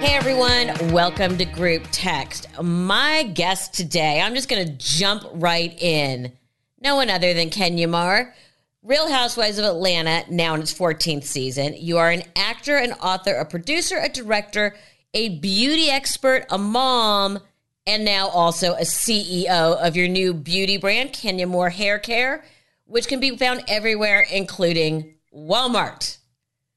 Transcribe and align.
Hey 0.00 0.14
everyone, 0.14 0.92
welcome 0.92 1.36
to 1.36 1.44
Group 1.44 1.86
Text. 1.92 2.48
My 2.62 3.22
guest 3.22 3.74
today, 3.74 4.22
I'm 4.22 4.34
just 4.34 4.48
going 4.48 4.64
to 4.64 4.72
jump 4.72 5.24
right 5.34 5.78
in. 5.78 6.32
No 6.80 6.96
one 6.96 7.10
other 7.10 7.34
than 7.34 7.50
Kenya 7.50 7.86
Moore, 7.86 8.34
Real 8.82 9.10
Housewives 9.10 9.58
of 9.58 9.66
Atlanta, 9.66 10.24
now 10.30 10.54
in 10.54 10.62
its 10.62 10.72
14th 10.72 11.24
season. 11.24 11.74
You 11.76 11.98
are 11.98 12.10
an 12.10 12.22
actor, 12.34 12.78
an 12.78 12.92
author, 12.94 13.34
a 13.34 13.44
producer, 13.44 13.98
a 13.98 14.08
director, 14.08 14.74
a 15.12 15.38
beauty 15.38 15.90
expert, 15.90 16.46
a 16.48 16.56
mom, 16.56 17.38
and 17.86 18.02
now 18.02 18.28
also 18.28 18.72
a 18.72 18.84
CEO 18.84 19.76
of 19.76 19.96
your 19.96 20.08
new 20.08 20.32
beauty 20.32 20.78
brand, 20.78 21.12
Kenya 21.12 21.46
Moore 21.46 21.68
Hair 21.68 21.98
Care, 21.98 22.42
which 22.86 23.06
can 23.06 23.20
be 23.20 23.36
found 23.36 23.64
everywhere, 23.68 24.26
including 24.32 25.16
Walmart. 25.36 26.16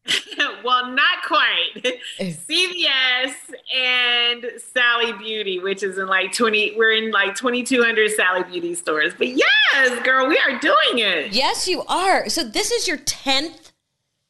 well, 0.63 0.91
not 0.91 1.23
quite. 1.25 2.01
CVS 2.19 3.33
and 3.75 4.45
Sally 4.73 5.13
Beauty, 5.13 5.59
which 5.59 5.83
is 5.83 5.97
in 5.97 6.07
like 6.07 6.33
20, 6.33 6.75
we're 6.75 6.91
in 6.91 7.11
like 7.11 7.35
2,200 7.35 8.11
Sally 8.11 8.43
Beauty 8.43 8.75
stores. 8.75 9.13
But 9.17 9.29
yes, 9.29 10.03
girl, 10.03 10.27
we 10.27 10.37
are 10.37 10.59
doing 10.59 10.99
it. 10.99 11.33
Yes, 11.33 11.67
you 11.67 11.83
are. 11.87 12.27
So 12.29 12.43
this 12.43 12.71
is 12.71 12.87
your 12.87 12.97
10th 12.97 13.71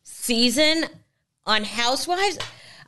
season 0.04 0.86
on 1.46 1.64
Housewives. 1.64 2.38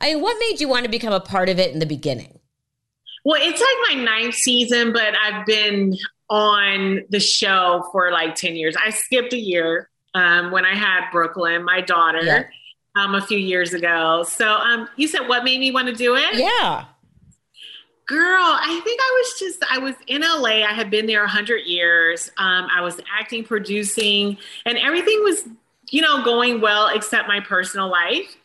I 0.00 0.14
mean, 0.14 0.22
what 0.22 0.36
made 0.38 0.60
you 0.60 0.68
want 0.68 0.84
to 0.84 0.90
become 0.90 1.12
a 1.12 1.20
part 1.20 1.48
of 1.48 1.58
it 1.58 1.72
in 1.72 1.80
the 1.80 1.86
beginning? 1.86 2.38
Well, 3.24 3.40
it's 3.42 3.60
like 3.60 3.96
my 3.96 4.04
ninth 4.04 4.34
season, 4.34 4.92
but 4.92 5.14
I've 5.18 5.44
been 5.46 5.96
on 6.30 7.02
the 7.10 7.18
show 7.18 7.88
for 7.90 8.12
like 8.12 8.36
10 8.36 8.54
years. 8.54 8.76
I 8.76 8.90
skipped 8.90 9.32
a 9.32 9.38
year 9.38 9.88
um, 10.14 10.52
when 10.52 10.64
I 10.64 10.76
had 10.76 11.10
Brooklyn, 11.10 11.64
my 11.64 11.80
daughter. 11.80 12.22
Yeah 12.22 12.44
um, 12.96 13.14
a 13.14 13.22
few 13.22 13.38
years 13.38 13.74
ago. 13.74 14.24
So 14.24 14.48
um, 14.48 14.88
you 14.96 15.06
said 15.06 15.28
what 15.28 15.44
made 15.44 15.60
me 15.60 15.70
want 15.70 15.88
to 15.88 15.94
do 15.94 16.16
it? 16.16 16.34
Yeah. 16.34 16.86
Girl, 18.06 18.40
I 18.40 18.80
think 18.84 19.00
I 19.02 19.22
was 19.22 19.38
just, 19.38 19.64
I 19.70 19.78
was 19.78 19.94
in 20.06 20.22
LA. 20.22 20.64
I 20.64 20.72
had 20.72 20.90
been 20.90 21.06
there 21.06 21.20
100 21.20 21.66
years. 21.66 22.30
Um, 22.38 22.68
I 22.72 22.80
was 22.80 23.00
acting, 23.12 23.44
producing, 23.44 24.38
and 24.64 24.78
everything 24.78 25.20
was, 25.24 25.42
you 25.90 26.02
know, 26.02 26.22
going 26.24 26.60
well 26.60 26.88
except 26.94 27.26
my 27.26 27.40
personal 27.40 27.90
life. 27.90 28.36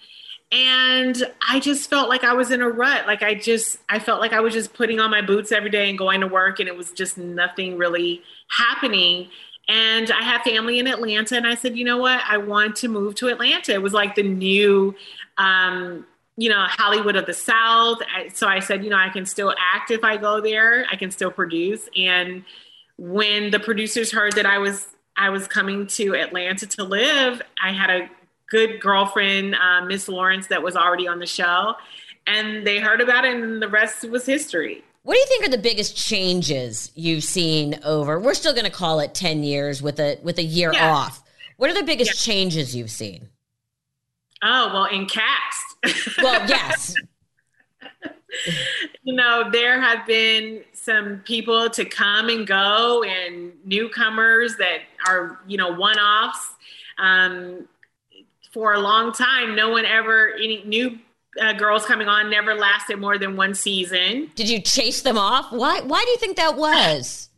And 0.52 1.24
I 1.48 1.60
just 1.60 1.90
felt 1.90 2.10
like 2.10 2.24
I 2.24 2.34
was 2.34 2.52
in 2.52 2.62
a 2.62 2.70
rut. 2.70 3.06
Like 3.06 3.22
I 3.24 3.36
just, 3.36 3.78
I 3.88 4.00
felt 4.00 4.20
like 4.20 4.34
I 4.34 4.42
was 4.42 4.54
just 4.54 4.74
putting 4.74 5.00
on 5.00 5.12
my 5.12 5.22
boots 5.22 5.52
every 5.52 5.70
day 5.70 5.90
and 5.90 5.98
going 5.98 6.22
to 6.22 6.28
work, 6.28 6.60
and 6.60 6.68
it 6.68 6.76
was 6.76 6.92
just 6.92 7.18
nothing 7.18 7.78
really 7.78 8.22
happening. 8.50 9.30
And 9.72 10.12
I 10.12 10.22
have 10.22 10.42
family 10.42 10.80
in 10.80 10.88
Atlanta, 10.88 11.38
and 11.38 11.48
I 11.48 11.56
said, 11.56 11.78
you 11.78 11.86
know 11.86 11.96
what? 11.98 12.22
I 12.28 12.38
want 12.38 12.76
to 12.78 12.90
move 12.90 13.16
to 13.16 13.30
Atlanta. 13.30 13.72
It 13.72 13.82
was 13.82 13.94
like 13.94 14.16
the 14.16 14.24
new, 14.24 14.94
um, 15.38 16.06
you 16.36 16.50
know, 16.50 16.66
Hollywood 16.68 17.16
of 17.16 17.26
the 17.26 17.34
South. 17.34 18.00
So 18.34 18.48
I 18.48 18.60
said, 18.60 18.84
you 18.84 18.90
know, 18.90 18.98
I 18.98 19.08
can 19.08 19.26
still 19.26 19.56
act 19.74 19.90
if 19.90 20.04
I 20.04 20.18
go 20.18 20.42
there. 20.42 20.86
I 20.92 20.98
can 20.98 21.10
still 21.10 21.32
produce. 21.32 21.88
And 21.96 22.44
when 22.98 23.52
the 23.52 23.60
producers 23.60 24.12
heard 24.12 24.34
that 24.34 24.46
I 24.46 24.58
was 24.58 24.88
I 25.16 25.30
was 25.30 25.48
coming 25.48 25.88
to 25.88 26.16
Atlanta 26.16 26.66
to 26.68 26.84
live, 26.84 27.42
I 27.64 27.72
had 27.72 27.90
a 27.90 28.10
good 28.50 28.82
girlfriend, 28.82 29.56
uh, 29.56 29.86
Miss 29.86 30.10
Lawrence, 30.10 30.48
that 30.48 30.62
was 30.62 30.76
already 30.76 31.08
on 31.08 31.20
the 31.20 31.26
show, 31.26 31.76
and 32.28 32.68
they 32.68 32.80
heard 32.80 33.00
about 33.00 33.24
it, 33.24 33.36
and 33.36 33.62
the 33.62 33.70
rest 33.70 34.04
was 34.10 34.26
history. 34.26 34.84
What 35.04 35.16
do 35.16 35.20
you 35.20 35.26
think 35.26 35.46
are 35.46 35.50
the 35.50 35.58
biggest 35.58 35.98
changes 35.98 36.92
you've 36.94 37.24
seen 37.24 37.80
over? 37.84 38.20
We're 38.20 38.36
still 38.36 38.54
going 38.54 38.66
to 38.66 38.72
call 38.72 39.00
it 39.00 39.16
ten 39.16 39.44
years 39.44 39.82
with 39.82 40.00
a 40.00 40.20
with 40.22 40.38
a 40.38 40.44
year 40.44 40.72
yeah. 40.74 40.92
off. 40.92 41.24
What 41.58 41.70
are 41.70 41.74
the 41.74 41.84
biggest 41.84 42.28
yeah. 42.28 42.34
changes 42.34 42.76
you've 42.76 42.92
seen? 42.92 43.30
Oh 44.44 44.72
well, 44.74 44.86
in 44.86 45.08
cast. 45.08 46.18
well, 46.22 46.48
yes. 46.48 46.94
you 49.04 49.16
know, 49.16 49.50
there 49.52 49.82
have 49.82 50.06
been 50.06 50.64
some 50.74 51.20
people 51.26 51.70
to 51.72 51.86
come 51.86 52.30
and 52.30 52.46
go, 52.46 53.04
and 53.04 53.54
newcomers 53.66 54.56
that 54.58 54.80
are 55.08 55.40
you 55.48 55.58
know 55.58 55.72
one 55.72 55.98
offs. 55.98 56.56
Um, 57.00 57.68
for 58.52 58.74
a 58.74 58.80
long 58.80 59.14
time, 59.14 59.56
no 59.56 59.70
one 59.70 59.86
ever 59.86 60.34
any 60.36 60.64
new 60.66 61.00
uh, 61.40 61.54
girls 61.54 61.86
coming 61.86 62.08
on 62.08 62.30
never 62.30 62.54
lasted 62.54 63.00
more 63.00 63.18
than 63.18 63.36
one 63.36 63.54
season. 63.54 64.32
Did 64.36 64.50
you 64.50 64.62
chase 64.62 65.02
them 65.02 65.18
off? 65.18 65.52
Why? 65.52 65.82
Why 65.82 66.04
do 66.04 66.12
you 66.12 66.18
think 66.18 66.38
that 66.38 66.58
was? 66.58 67.30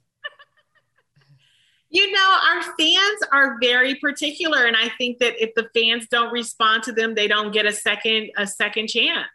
you 1.90 2.12
know, 2.12 2.38
our 2.50 2.62
fans 2.62 3.20
are 3.32 3.58
very 3.62 3.96
particular, 3.96 4.66
and 4.66 4.76
I 4.76 4.90
think 4.98 5.20
that 5.20 5.42
if 5.42 5.54
the 5.56 5.70
fans 5.76 6.08
don't 6.08 6.32
respond 6.32 6.84
to 6.84 6.92
them, 6.92 7.16
they 7.16 7.28
don't 7.28 7.52
get 7.52 7.66
a 7.66 7.72
second 7.72 8.32
a 8.38 8.48
second 8.48 8.88
chance. 8.88 9.28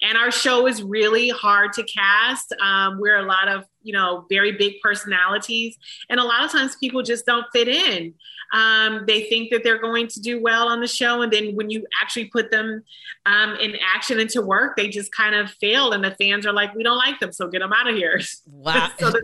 And 0.00 0.16
our 0.16 0.30
show 0.30 0.68
is 0.68 0.80
really 0.80 1.28
hard 1.30 1.72
to 1.72 1.82
cast. 1.82 2.54
Um, 2.62 3.00
we're 3.00 3.18
a 3.18 3.24
lot 3.24 3.48
of 3.48 3.64
you 3.82 3.92
know 3.92 4.26
very 4.30 4.52
big 4.52 4.74
personalities, 4.82 5.76
and 6.08 6.20
a 6.20 6.24
lot 6.24 6.44
of 6.44 6.52
times 6.52 6.76
people 6.76 7.02
just 7.02 7.26
don't 7.26 7.46
fit 7.52 7.68
in. 7.68 8.14
Um, 8.52 9.04
they 9.06 9.24
think 9.24 9.50
that 9.50 9.62
they're 9.62 9.80
going 9.80 10.08
to 10.08 10.20
do 10.20 10.40
well 10.40 10.68
on 10.68 10.80
the 10.80 10.86
show, 10.86 11.22
and 11.22 11.32
then 11.32 11.54
when 11.54 11.70
you 11.70 11.86
actually 12.00 12.26
put 12.26 12.50
them 12.50 12.82
um, 13.26 13.56
in 13.56 13.76
action 13.94 14.18
into 14.18 14.40
work, 14.40 14.76
they 14.76 14.88
just 14.88 15.12
kind 15.12 15.34
of 15.34 15.50
fail, 15.50 15.92
and 15.92 16.02
the 16.02 16.14
fans 16.20 16.46
are 16.46 16.52
like, 16.52 16.74
"We 16.74 16.82
don't 16.82 16.96
like 16.96 17.20
them, 17.20 17.32
so 17.32 17.48
get 17.48 17.60
them 17.60 17.72
out 17.72 17.88
of 17.88 17.94
here." 17.94 18.20
Wow! 18.46 18.90
so 18.98 19.10
the, 19.10 19.22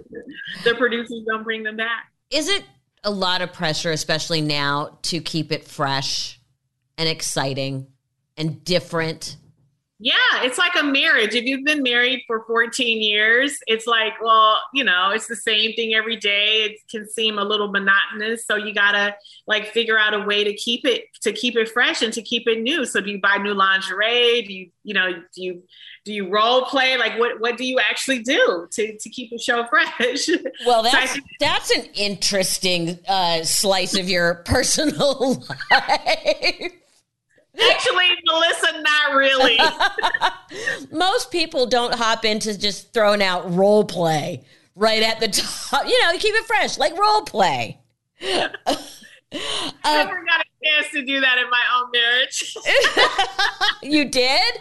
the 0.64 0.74
producers 0.74 1.22
don't 1.26 1.44
bring 1.44 1.62
them 1.62 1.76
back. 1.76 2.12
Is 2.30 2.48
it 2.48 2.64
a 3.02 3.10
lot 3.10 3.40
of 3.42 3.52
pressure, 3.52 3.92
especially 3.92 4.40
now, 4.40 4.98
to 5.02 5.20
keep 5.20 5.52
it 5.52 5.64
fresh 5.64 6.40
and 6.98 7.08
exciting 7.08 7.86
and 8.36 8.62
different? 8.64 9.36
Yeah, 10.04 10.42
it's 10.42 10.58
like 10.58 10.74
a 10.78 10.82
marriage. 10.82 11.34
If 11.34 11.44
you've 11.44 11.64
been 11.64 11.82
married 11.82 12.24
for 12.26 12.44
14 12.46 13.00
years, 13.00 13.56
it's 13.66 13.86
like, 13.86 14.12
well, 14.22 14.60
you 14.74 14.84
know, 14.84 15.12
it's 15.12 15.28
the 15.28 15.34
same 15.34 15.72
thing 15.72 15.94
every 15.94 16.16
day. 16.16 16.64
It 16.64 16.78
can 16.90 17.08
seem 17.08 17.38
a 17.38 17.42
little 17.42 17.68
monotonous. 17.68 18.44
So 18.44 18.56
you 18.56 18.74
gotta 18.74 19.16
like 19.46 19.68
figure 19.68 19.98
out 19.98 20.12
a 20.12 20.20
way 20.20 20.44
to 20.44 20.52
keep 20.52 20.84
it 20.84 21.04
to 21.22 21.32
keep 21.32 21.56
it 21.56 21.70
fresh 21.70 22.02
and 22.02 22.12
to 22.12 22.20
keep 22.20 22.46
it 22.46 22.60
new. 22.60 22.84
So 22.84 23.00
do 23.00 23.12
you 23.12 23.18
buy 23.18 23.38
new 23.38 23.54
lingerie? 23.54 24.42
Do 24.42 24.52
you, 24.52 24.70
you 24.82 24.92
know, 24.92 25.10
do 25.34 25.42
you 25.42 25.62
do 26.04 26.12
you 26.12 26.28
role 26.28 26.66
play? 26.66 26.98
Like 26.98 27.18
what 27.18 27.40
what 27.40 27.56
do 27.56 27.64
you 27.64 27.80
actually 27.80 28.18
do 28.18 28.68
to, 28.72 28.98
to 28.98 29.08
keep 29.08 29.30
the 29.30 29.38
show 29.38 29.64
fresh? 29.70 30.28
Well, 30.66 30.82
that's 30.82 31.14
so 31.14 31.20
that's 31.40 31.70
an 31.70 31.86
interesting 31.94 32.98
uh, 33.08 33.42
slice 33.44 33.96
of 33.96 34.10
your 34.10 34.34
personal 34.44 35.42
life. 35.70 36.72
Actually, 37.60 38.06
Melissa, 38.26 38.82
not 38.82 39.14
really. 39.14 39.58
Most 40.92 41.30
people 41.30 41.66
don't 41.66 41.94
hop 41.94 42.24
into 42.24 42.58
just 42.58 42.92
throwing 42.92 43.22
out 43.22 43.54
role 43.54 43.84
play 43.84 44.44
right 44.74 45.02
at 45.02 45.20
the 45.20 45.28
top. 45.70 45.86
You 45.86 46.02
know, 46.02 46.18
keep 46.18 46.34
it 46.34 46.44
fresh, 46.46 46.78
like 46.78 46.98
role 46.98 47.22
play. 47.22 47.80
I 48.22 48.34
never 49.84 50.24
got 50.24 50.40
a 50.40 50.64
chance 50.64 50.92
to 50.92 51.04
do 51.04 51.20
that 51.20 51.38
in 51.38 51.50
my 51.50 51.62
own 51.76 51.90
marriage. 51.92 52.56
you 53.82 54.08
did? 54.08 54.60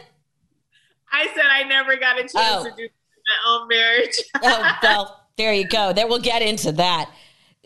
I 1.11 1.27
said 1.35 1.45
I 1.49 1.63
never 1.63 1.95
got 1.95 2.17
a 2.17 2.21
chance 2.21 2.33
oh. 2.35 2.63
to 2.63 2.69
do 2.71 2.75
that 2.75 2.83
in 2.83 2.89
my 3.27 3.51
own 3.51 3.67
marriage. 3.67 4.15
oh, 4.43 4.77
well, 4.83 5.27
there 5.37 5.53
you 5.53 5.67
go. 5.67 5.93
There 5.93 6.07
we'll 6.07 6.19
get 6.19 6.41
into 6.41 6.71
that. 6.73 7.11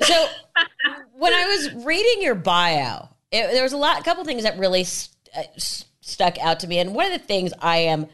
So, 0.01 0.27
when 1.13 1.33
I 1.33 1.47
was 1.47 1.85
reading 1.85 2.21
your 2.21 2.35
bio, 2.35 3.09
it, 3.31 3.51
there 3.51 3.63
was 3.63 3.74
a 3.74 3.77
lot, 3.77 4.00
a 4.00 4.03
couple 4.03 4.24
things 4.25 4.44
that 4.44 4.57
really 4.59 4.81
uh, 4.81 4.85
stuck 5.57 6.38
out 6.39 6.60
to 6.62 6.68
me. 6.68 6.80
And 6.80 6.94
one 6.94 7.12
of 7.12 7.12
the 7.12 7.25
things 7.25 7.54
I 7.60 7.78
am 7.78 8.07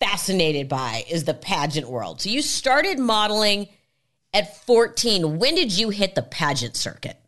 fascinated 0.00 0.68
by 0.68 1.04
is 1.08 1.24
the 1.24 1.34
pageant 1.34 1.88
world. 1.88 2.20
So 2.20 2.30
you 2.30 2.42
started 2.42 2.98
modeling 2.98 3.68
at 4.32 4.56
14. 4.64 5.38
When 5.38 5.54
did 5.54 5.76
you 5.76 5.90
hit 5.90 6.14
the 6.14 6.22
pageant 6.22 6.76
circuit? 6.76 7.18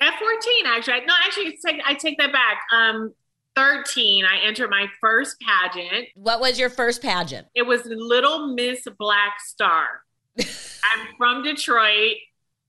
At 0.00 0.18
14, 0.18 0.66
actually. 0.66 1.06
No, 1.06 1.14
actually, 1.26 1.58
I 1.84 1.94
take 1.94 2.18
that 2.18 2.32
back. 2.32 2.62
Um, 2.72 3.12
13, 3.56 4.24
I 4.24 4.46
entered 4.46 4.70
my 4.70 4.86
first 5.00 5.36
pageant. 5.40 6.08
What 6.14 6.40
was 6.40 6.58
your 6.58 6.70
first 6.70 7.02
pageant? 7.02 7.48
It 7.54 7.66
was 7.66 7.82
Little 7.84 8.54
Miss 8.54 8.86
Black 8.98 9.40
Star. 9.44 10.02
I'm 10.38 11.16
from 11.16 11.42
Detroit. 11.42 12.16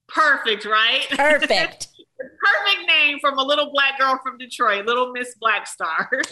Perfect, 0.08 0.66
right? 0.66 1.06
Perfect. 1.12 1.90
perfect 2.20 2.88
name 2.88 3.20
from 3.20 3.38
a 3.38 3.44
little 3.44 3.72
black 3.72 3.98
girl 4.00 4.20
from 4.24 4.38
Detroit, 4.38 4.86
Little 4.86 5.12
Miss 5.12 5.36
Black 5.40 5.68
Star. 5.68 6.10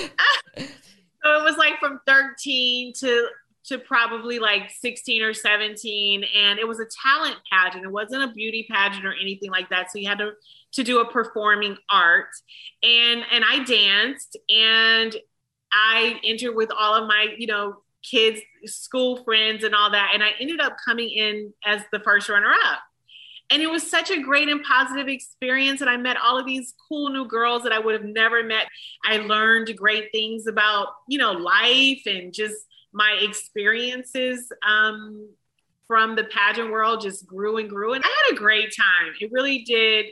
so 0.00 0.10
it 0.58 1.44
was 1.44 1.56
like 1.56 1.78
from 1.78 2.00
13 2.06 2.92
to 2.94 3.28
to 3.64 3.78
probably 3.78 4.38
like 4.38 4.70
16 4.80 5.20
or 5.22 5.34
17 5.34 6.24
and 6.34 6.58
it 6.58 6.66
was 6.66 6.80
a 6.80 6.86
talent 7.02 7.36
pageant. 7.52 7.84
It 7.84 7.92
wasn't 7.92 8.22
a 8.22 8.32
beauty 8.32 8.66
pageant 8.70 9.04
or 9.04 9.12
anything 9.20 9.50
like 9.50 9.68
that 9.68 9.92
so 9.92 9.98
you 9.98 10.08
had 10.08 10.18
to 10.18 10.32
to 10.72 10.82
do 10.82 11.00
a 11.00 11.10
performing 11.10 11.76
art. 11.90 12.28
And 12.82 13.22
and 13.30 13.44
i 13.46 13.62
danced 13.64 14.36
and 14.48 15.14
i 15.72 16.18
entered 16.24 16.54
with 16.54 16.70
all 16.76 16.94
of 16.94 17.06
my 17.06 17.34
you 17.36 17.46
know 17.46 17.82
kids 18.02 18.40
school 18.64 19.22
friends 19.24 19.64
and 19.64 19.74
all 19.74 19.90
that 19.90 20.12
and 20.14 20.22
i 20.22 20.30
ended 20.40 20.60
up 20.60 20.76
coming 20.82 21.10
in 21.10 21.52
as 21.64 21.82
the 21.92 22.00
first 22.00 22.28
runner 22.28 22.54
up 22.66 22.78
and 23.50 23.62
it 23.62 23.70
was 23.70 23.88
such 23.88 24.10
a 24.10 24.20
great 24.20 24.48
and 24.48 24.62
positive 24.62 25.08
experience 25.08 25.80
and 25.80 25.90
i 25.90 25.96
met 25.96 26.16
all 26.16 26.38
of 26.38 26.46
these 26.46 26.74
cool 26.88 27.10
new 27.10 27.26
girls 27.26 27.62
that 27.62 27.72
i 27.72 27.78
would 27.78 27.94
have 27.94 28.04
never 28.04 28.42
met. 28.42 28.66
I 29.04 29.18
learned 29.18 29.76
great 29.76 30.10
things 30.12 30.46
about 30.46 30.88
you 31.08 31.18
know 31.18 31.32
life 31.32 32.02
and 32.06 32.32
just 32.32 32.56
my 32.92 33.18
experiences 33.20 34.50
um, 34.66 35.28
from 35.86 36.16
the 36.16 36.24
pageant 36.24 36.70
world 36.70 37.02
just 37.02 37.26
grew 37.26 37.58
and 37.58 37.68
grew 37.68 37.92
and 37.94 38.04
i 38.04 38.08
had 38.26 38.34
a 38.34 38.38
great 38.38 38.72
time. 38.76 39.14
It 39.20 39.30
really 39.32 39.62
did 39.62 40.06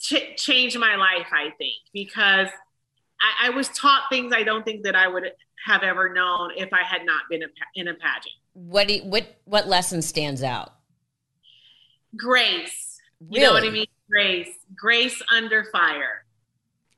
ch- 0.00 0.36
change 0.36 0.76
my 0.76 0.96
life 0.96 1.28
i 1.32 1.50
think 1.58 1.76
because 1.92 2.48
I, 3.20 3.46
I, 3.46 3.50
was 3.50 3.68
taught 3.70 4.02
things 4.10 4.32
i 4.34 4.42
don't 4.42 4.64
think 4.64 4.84
that 4.84 4.94
i 4.94 5.08
would 5.08 5.24
have 5.66 5.82
ever 5.82 6.12
known 6.12 6.50
if 6.56 6.72
i 6.72 6.82
had 6.82 7.04
not 7.04 7.22
been 7.30 7.42
a, 7.42 7.46
in 7.74 7.88
a 7.88 7.94
pageant. 7.94 8.34
What 8.52 8.90
you, 8.90 9.02
what 9.04 9.36
what 9.44 9.66
lesson 9.66 10.02
stands 10.02 10.42
out 10.42 10.74
grace. 12.16 13.00
You 13.30 13.42
know 13.42 13.52
what 13.52 13.64
I 13.64 13.70
mean? 13.70 13.86
Grace. 14.10 14.50
Grace 14.76 15.20
under 15.32 15.64
fire. 15.72 16.24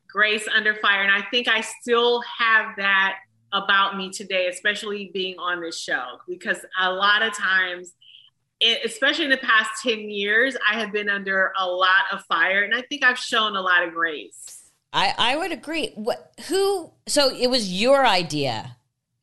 Grace 0.09 0.47
under 0.55 0.75
fire. 0.77 1.03
And 1.03 1.13
I 1.13 1.23
think 1.31 1.49
I 1.49 1.61
still 1.61 2.23
have 2.39 2.77
that 2.77 3.19
about 3.53 3.97
me 3.97 4.11
today, 4.11 4.49
especially 4.49 5.11
being 5.13 5.37
on 5.39 5.61
this 5.61 5.79
show, 5.79 6.19
because 6.29 6.59
a 6.81 6.93
lot 6.93 7.23
of 7.23 7.33
times, 7.33 7.93
it, 8.61 8.81
especially 8.85 9.25
in 9.27 9.31
the 9.31 9.37
past 9.37 9.71
10 9.83 10.11
years, 10.11 10.57
I 10.69 10.79
have 10.79 10.93
been 10.93 11.09
under 11.09 11.53
a 11.59 11.67
lot 11.67 12.05
of 12.13 12.23
fire. 12.25 12.63
And 12.63 12.75
I 12.75 12.83
think 12.83 13.05
I've 13.05 13.19
shown 13.19 13.57
a 13.57 13.61
lot 13.61 13.87
of 13.87 13.93
grace. 13.93 14.71
I, 14.93 15.15
I 15.19 15.37
would 15.37 15.53
agree. 15.53 15.93
What 15.95 16.33
who 16.49 16.91
so 17.07 17.31
it 17.35 17.49
was 17.49 17.71
your 17.71 18.07
idea 18.07 18.77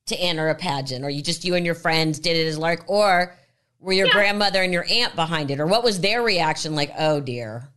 to 0.06 0.16
enter 0.18 0.50
a 0.50 0.56
pageant, 0.56 1.04
or 1.04 1.10
you 1.10 1.24
just 1.24 1.44
you 1.44 1.56
and 1.56 1.66
your 1.66 1.74
friends 1.74 2.20
did 2.20 2.38
it 2.38 2.46
as 2.46 2.58
lark, 2.60 2.84
or 2.88 3.36
were 3.84 3.94
your 3.94 4.08
yeah. 4.08 4.14
grandmother 4.14 4.64
and 4.64 4.74
your 4.74 4.86
aunt 4.90 5.16
behind 5.16 5.52
it, 5.52 5.60
or 5.60 5.68
what 5.68 5.84
was 5.84 6.00
their 6.00 6.24
reaction? 6.24 6.74
Like, 6.76 6.92
oh 6.98 7.20
dear. 7.20 7.70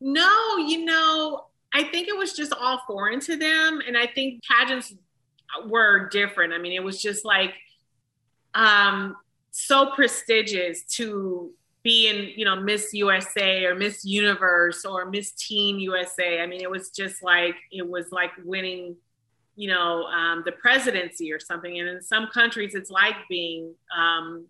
No, 0.00 0.56
you 0.58 0.84
know, 0.84 1.46
I 1.72 1.84
think 1.84 2.08
it 2.08 2.16
was 2.16 2.34
just 2.34 2.52
all 2.52 2.82
foreign 2.86 3.20
to 3.20 3.36
them, 3.36 3.80
and 3.86 3.96
I 3.96 4.06
think 4.06 4.42
pageants 4.44 4.92
were 5.66 6.08
different. 6.08 6.52
I 6.52 6.58
mean, 6.58 6.72
it 6.72 6.82
was 6.82 7.00
just 7.00 7.24
like 7.24 7.54
um, 8.54 9.16
so 9.52 9.92
prestigious 9.94 10.82
to 10.96 11.50
be 11.82 12.08
in, 12.08 12.30
you 12.36 12.44
know, 12.44 12.56
Miss 12.56 12.92
USA 12.92 13.64
or 13.64 13.74
Miss 13.74 14.04
Universe 14.04 14.84
or 14.84 15.06
Miss 15.06 15.32
Teen 15.32 15.78
USA. 15.80 16.40
I 16.40 16.46
mean, 16.46 16.60
it 16.60 16.70
was 16.70 16.90
just 16.90 17.22
like 17.22 17.54
it 17.70 17.88
was 17.88 18.10
like 18.10 18.30
winning 18.44 18.96
you 19.56 19.68
know 19.68 20.04
um, 20.06 20.42
the 20.44 20.52
presidency 20.52 21.32
or 21.32 21.38
something 21.38 21.78
and 21.78 21.88
in 21.88 22.02
some 22.02 22.26
countries 22.32 22.74
it's 22.74 22.90
like 22.90 23.14
being 23.28 23.72
um, 23.96 24.46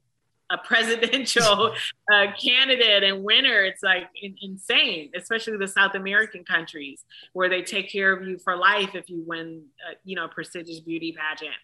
a 0.51 0.59
presidential 0.59 1.75
uh, 2.13 2.27
candidate 2.41 3.03
and 3.03 3.25
winner. 3.25 3.63
It's 3.65 3.83
like 3.83 4.09
in, 4.21 4.37
insane, 4.43 5.11
especially 5.17 5.57
the 5.57 5.69
South 5.69 5.95
American 5.95 6.45
countries 6.45 7.05
where 7.33 7.49
they 7.49 7.63
take 7.63 7.91
care 7.91 8.13
of 8.13 8.27
you 8.27 8.39
for 8.39 8.57
life 8.57 8.95
if 8.95 9.09
you 9.09 9.23
win, 9.27 9.63
uh, 9.89 9.95
you 10.05 10.17
know, 10.17 10.29
prestigious 10.29 10.81
beauty 10.81 11.17
pageant. 11.17 11.55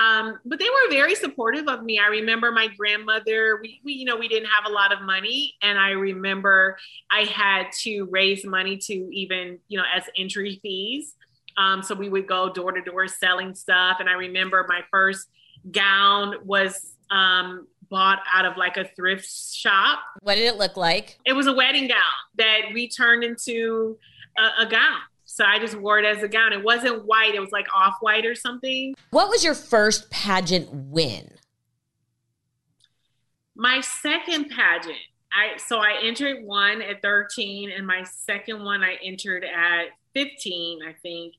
Um, 0.00 0.38
but 0.44 0.58
they 0.58 0.68
were 0.68 0.90
very 0.90 1.14
supportive 1.14 1.68
of 1.68 1.82
me. 1.82 1.98
I 1.98 2.08
remember 2.08 2.52
my 2.52 2.68
grandmother. 2.68 3.58
We, 3.62 3.80
we, 3.84 3.94
you 3.94 4.04
know, 4.04 4.16
we 4.16 4.28
didn't 4.28 4.48
have 4.48 4.70
a 4.70 4.72
lot 4.72 4.92
of 4.92 5.02
money, 5.02 5.54
and 5.62 5.78
I 5.78 5.90
remember 5.90 6.76
I 7.10 7.22
had 7.22 7.72
to 7.82 8.04
raise 8.10 8.44
money 8.44 8.76
to 8.76 8.92
even, 9.12 9.58
you 9.68 9.78
know, 9.78 9.84
as 9.94 10.04
entry 10.16 10.58
fees. 10.62 11.14
Um, 11.56 11.82
so 11.82 11.94
we 11.94 12.08
would 12.08 12.28
go 12.28 12.52
door 12.52 12.72
to 12.72 12.80
door 12.82 13.08
selling 13.08 13.54
stuff, 13.54 13.96
and 14.00 14.08
I 14.08 14.12
remember 14.12 14.64
my 14.68 14.82
first 14.92 15.28
gown 15.72 16.36
was 16.44 16.94
um, 17.10 17.66
bought 17.90 18.20
out 18.32 18.44
of 18.44 18.56
like 18.56 18.76
a 18.76 18.84
thrift 18.96 19.28
shop. 19.28 20.00
What 20.20 20.36
did 20.36 20.44
it 20.44 20.56
look 20.56 20.76
like? 20.76 21.18
It 21.24 21.32
was 21.32 21.46
a 21.46 21.52
wedding 21.52 21.88
gown 21.88 21.96
that 22.36 22.72
we 22.72 22.88
turned 22.88 23.24
into 23.24 23.98
a, 24.36 24.62
a 24.62 24.66
gown. 24.66 25.00
So 25.24 25.44
I 25.44 25.58
just 25.58 25.76
wore 25.76 25.98
it 25.98 26.04
as 26.04 26.22
a 26.22 26.28
gown. 26.28 26.52
It 26.52 26.64
wasn't 26.64 27.04
white, 27.04 27.34
it 27.34 27.40
was 27.40 27.52
like 27.52 27.66
off 27.74 27.96
white 28.00 28.24
or 28.24 28.34
something. 28.34 28.94
What 29.10 29.28
was 29.28 29.44
your 29.44 29.54
first 29.54 30.10
pageant 30.10 30.68
win? 30.72 31.30
My 33.54 33.80
second 33.80 34.50
pageant. 34.50 34.96
I 35.32 35.58
so 35.58 35.78
I 35.78 36.00
entered 36.02 36.42
one 36.42 36.80
at 36.80 37.02
13 37.02 37.70
and 37.70 37.86
my 37.86 38.02
second 38.04 38.64
one 38.64 38.82
I 38.82 38.96
entered 39.02 39.44
at 39.44 39.88
15, 40.14 40.80
I 40.82 40.94
think. 41.02 41.34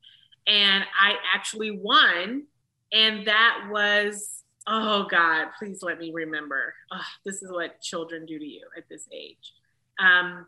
And 0.45 0.83
I 0.99 1.15
actually 1.33 1.71
won 1.71 2.43
and 2.91 3.27
that 3.27 3.67
was 3.71 4.38
oh 4.69 5.07
God, 5.09 5.47
please 5.57 5.81
let 5.81 5.99
me 5.99 6.11
remember. 6.13 6.73
Oh, 6.91 7.01
this 7.25 7.41
is 7.41 7.51
what 7.51 7.81
children 7.81 8.25
do 8.25 8.37
to 8.37 8.45
you 8.45 8.67
at 8.77 8.87
this 8.87 9.07
age. 9.11 9.53
Um, 9.99 10.45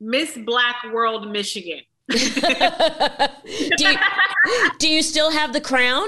Miss 0.00 0.36
Black 0.36 0.76
World 0.92 1.30
Michigan. 1.30 1.80
do, 2.08 2.18
you, 3.78 3.96
do 4.78 4.88
you 4.88 5.02
still 5.02 5.30
have 5.30 5.52
the 5.52 5.60
crown? 5.60 6.06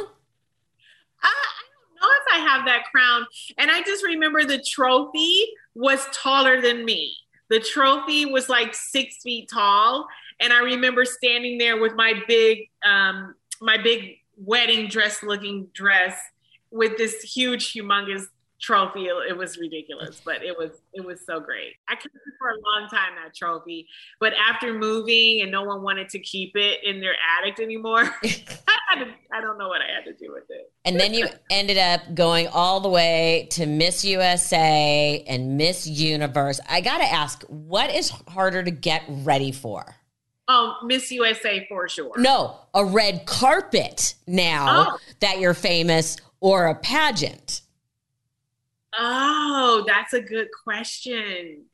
I, 1.22 1.30
I 1.30 1.62
don't 1.78 2.00
know 2.00 2.08
if 2.20 2.34
I 2.34 2.38
have 2.50 2.66
that 2.66 2.84
crown. 2.92 3.26
And 3.58 3.70
I 3.70 3.82
just 3.82 4.04
remember 4.04 4.44
the 4.44 4.64
trophy 4.66 5.46
was 5.74 6.06
taller 6.12 6.60
than 6.60 6.84
me. 6.84 7.16
The 7.50 7.60
trophy 7.60 8.26
was 8.26 8.48
like 8.48 8.74
six 8.74 9.18
feet 9.22 9.48
tall. 9.52 10.06
And 10.40 10.52
I 10.52 10.60
remember 10.60 11.04
standing 11.04 11.58
there 11.58 11.80
with 11.80 11.94
my 11.94 12.14
big, 12.26 12.68
um, 12.84 13.34
my 13.60 13.78
big 13.80 14.16
wedding 14.36 14.88
dress 14.88 15.22
looking 15.22 15.68
dress 15.74 16.16
with 16.70 16.96
this 16.96 17.22
huge, 17.22 17.72
humongous 17.72 18.26
trophy. 18.60 19.06
It 19.06 19.36
was 19.36 19.58
ridiculous, 19.58 20.20
but 20.24 20.42
it 20.42 20.56
was 20.56 20.70
it 20.92 21.04
was 21.04 21.20
so 21.24 21.40
great. 21.40 21.74
I 21.88 21.94
kept 21.94 22.14
it 22.14 22.34
for 22.38 22.48
a 22.48 22.54
long 22.54 22.88
time 22.88 23.14
that 23.22 23.34
trophy, 23.34 23.86
but 24.20 24.32
after 24.34 24.72
moving 24.72 25.42
and 25.42 25.50
no 25.50 25.62
one 25.62 25.82
wanted 25.82 26.08
to 26.10 26.18
keep 26.18 26.56
it 26.56 26.80
in 26.84 27.00
their 27.00 27.14
attic 27.38 27.60
anymore, 27.60 28.02
I, 28.24 29.04
to, 29.04 29.10
I 29.32 29.40
don't 29.40 29.58
know 29.58 29.68
what 29.68 29.80
I 29.82 29.94
had 29.94 30.04
to 30.04 30.12
do 30.12 30.32
with 30.32 30.44
it. 30.48 30.72
And 30.84 30.98
then 30.98 31.14
you 31.14 31.26
ended 31.50 31.78
up 31.78 32.14
going 32.14 32.48
all 32.48 32.80
the 32.80 32.88
way 32.88 33.48
to 33.52 33.66
Miss 33.66 34.04
USA 34.04 35.24
and 35.26 35.56
Miss 35.56 35.86
Universe. 35.86 36.60
I 36.68 36.80
got 36.80 36.98
to 36.98 37.04
ask, 37.04 37.42
what 37.44 37.90
is 37.90 38.10
harder 38.28 38.62
to 38.62 38.70
get 38.70 39.02
ready 39.08 39.52
for? 39.52 39.96
Oh, 40.46 40.76
Miss 40.84 41.10
USA 41.10 41.66
for 41.68 41.88
sure. 41.88 42.12
No, 42.16 42.56
a 42.74 42.84
red 42.84 43.24
carpet 43.26 44.14
now 44.26 44.86
oh. 44.90 44.98
that 45.20 45.38
you're 45.38 45.54
famous 45.54 46.16
or 46.40 46.66
a 46.66 46.74
pageant. 46.74 47.62
Oh, 48.96 49.84
that's 49.86 50.12
a 50.12 50.20
good 50.20 50.48
question. 50.62 51.64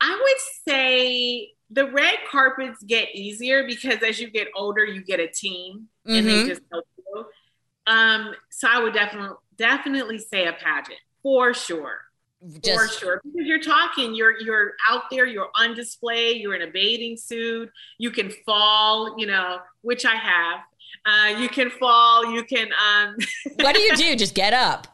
I 0.00 0.20
would 0.22 0.72
say 0.72 1.50
the 1.70 1.90
red 1.90 2.18
carpets 2.30 2.82
get 2.82 3.14
easier 3.14 3.66
because 3.66 4.02
as 4.02 4.18
you 4.18 4.30
get 4.30 4.48
older, 4.56 4.84
you 4.84 5.02
get 5.02 5.20
a 5.20 5.28
team 5.28 5.88
mm-hmm. 6.06 6.16
and 6.16 6.26
they 6.26 6.32
mm-hmm. 6.32 6.48
just 6.48 6.62
help 6.72 6.86
you. 6.96 7.26
Um, 7.86 8.34
so 8.50 8.68
I 8.70 8.82
would 8.82 8.94
definitely 8.94 9.36
definitely 9.56 10.18
say 10.18 10.46
a 10.46 10.52
pageant 10.52 11.00
for 11.22 11.52
sure. 11.52 12.00
Just, 12.62 12.78
for 12.78 13.00
sure 13.00 13.20
because 13.24 13.48
you're 13.48 13.60
talking 13.60 14.14
you're 14.14 14.40
you're 14.40 14.74
out 14.88 15.10
there 15.10 15.26
you're 15.26 15.48
on 15.56 15.74
display 15.74 16.34
you're 16.34 16.54
in 16.54 16.62
a 16.62 16.70
bathing 16.70 17.16
suit 17.16 17.68
you 17.98 18.12
can 18.12 18.30
fall 18.46 19.16
you 19.18 19.26
know 19.26 19.58
which 19.82 20.06
i 20.06 20.14
have. 20.14 20.60
Uh, 21.04 21.40
you 21.40 21.48
can 21.48 21.68
fall 21.68 22.32
you 22.32 22.44
can 22.44 22.68
um 22.72 23.16
what 23.56 23.74
do 23.74 23.80
you 23.80 23.96
do? 23.96 24.14
Just 24.14 24.34
get 24.34 24.52
up. 24.52 24.86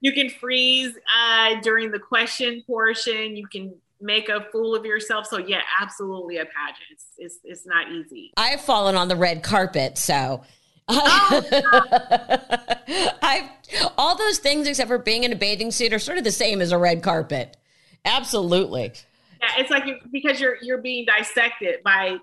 You 0.00 0.12
can 0.12 0.30
freeze 0.30 0.96
uh, 1.16 1.60
during 1.60 1.90
the 1.90 1.98
question 1.98 2.62
portion. 2.66 3.36
You 3.36 3.46
can 3.46 3.74
make 4.00 4.28
a 4.28 4.46
fool 4.52 4.74
of 4.74 4.84
yourself. 4.84 5.26
So 5.26 5.38
yeah 5.38 5.60
absolutely 5.80 6.36
a 6.36 6.44
pageant. 6.44 6.86
It's, 6.92 7.06
it's, 7.18 7.38
it's 7.42 7.66
not 7.66 7.90
easy. 7.90 8.32
I've 8.36 8.60
fallen 8.60 8.94
on 8.94 9.08
the 9.08 9.16
red 9.16 9.42
carpet 9.42 9.98
so 9.98 10.44
Oh, 12.84 13.10
I 13.22 13.50
all 13.96 14.16
those 14.16 14.38
things 14.38 14.66
except 14.66 14.88
for 14.88 14.98
being 14.98 15.24
in 15.24 15.32
a 15.32 15.36
bathing 15.36 15.70
suit 15.70 15.92
are 15.92 15.98
sort 15.98 16.18
of 16.18 16.24
the 16.24 16.32
same 16.32 16.60
as 16.60 16.72
a 16.72 16.78
red 16.78 17.02
carpet. 17.02 17.56
Absolutely. 18.04 18.92
Yeah, 19.40 19.48
it's 19.58 19.70
like 19.70 19.84
because 20.10 20.40
you're 20.40 20.56
you're 20.62 20.82
being 20.82 21.06
dissected 21.06 21.82
by 21.84 22.18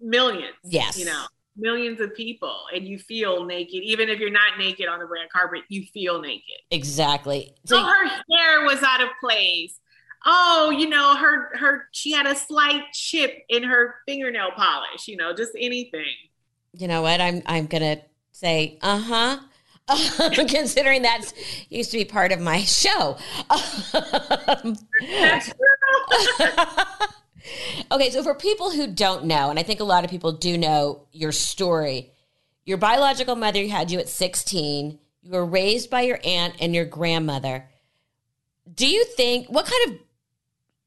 millions. 0.00 0.54
Yes. 0.64 0.98
You 0.98 1.06
know, 1.06 1.24
millions 1.56 2.00
of 2.00 2.14
people 2.14 2.56
and 2.74 2.86
you 2.86 2.98
feel 2.98 3.44
naked 3.44 3.82
even 3.82 4.08
if 4.08 4.18
you're 4.18 4.30
not 4.30 4.58
naked 4.58 4.88
on 4.88 4.98
the 4.98 5.06
red 5.06 5.28
carpet, 5.32 5.62
you 5.68 5.84
feel 5.84 6.20
naked. 6.20 6.56
Exactly. 6.70 7.54
So, 7.64 7.76
so 7.76 7.84
her 7.84 8.06
hair 8.06 8.64
was 8.64 8.82
out 8.82 9.02
of 9.02 9.08
place. 9.20 9.78
Oh, 10.26 10.70
you 10.76 10.88
know, 10.88 11.16
her 11.16 11.56
her 11.56 11.88
she 11.92 12.12
had 12.12 12.26
a 12.26 12.34
slight 12.34 12.82
chip 12.92 13.44
in 13.48 13.62
her 13.62 13.96
fingernail 14.06 14.50
polish, 14.56 15.06
you 15.06 15.16
know, 15.16 15.34
just 15.34 15.52
anything 15.58 16.04
you 16.76 16.88
know 16.88 17.02
what? 17.02 17.20
I'm 17.20 17.42
I'm 17.46 17.66
gonna 17.66 18.00
say, 18.32 18.78
uh 18.82 18.98
huh. 18.98 19.38
considering 20.48 21.02
that 21.02 21.30
used 21.68 21.90
to 21.90 21.98
be 21.98 22.06
part 22.06 22.32
of 22.32 22.40
my 22.40 22.62
show. 22.62 23.18
okay, 27.92 28.10
so 28.10 28.22
for 28.22 28.34
people 28.34 28.70
who 28.70 28.86
don't 28.86 29.26
know, 29.26 29.50
and 29.50 29.58
I 29.58 29.62
think 29.62 29.80
a 29.80 29.84
lot 29.84 30.04
of 30.04 30.10
people 30.10 30.32
do 30.32 30.56
know 30.56 31.06
your 31.12 31.32
story, 31.32 32.12
your 32.64 32.78
biological 32.78 33.36
mother 33.36 33.66
had 33.66 33.90
you 33.90 33.98
at 33.98 34.08
16. 34.08 34.98
You 35.22 35.30
were 35.30 35.44
raised 35.44 35.90
by 35.90 36.02
your 36.02 36.18
aunt 36.24 36.54
and 36.60 36.74
your 36.74 36.86
grandmother. 36.86 37.66
Do 38.72 38.86
you 38.86 39.04
think, 39.04 39.48
what 39.48 39.66
kind 39.66 39.90
of 39.90 39.98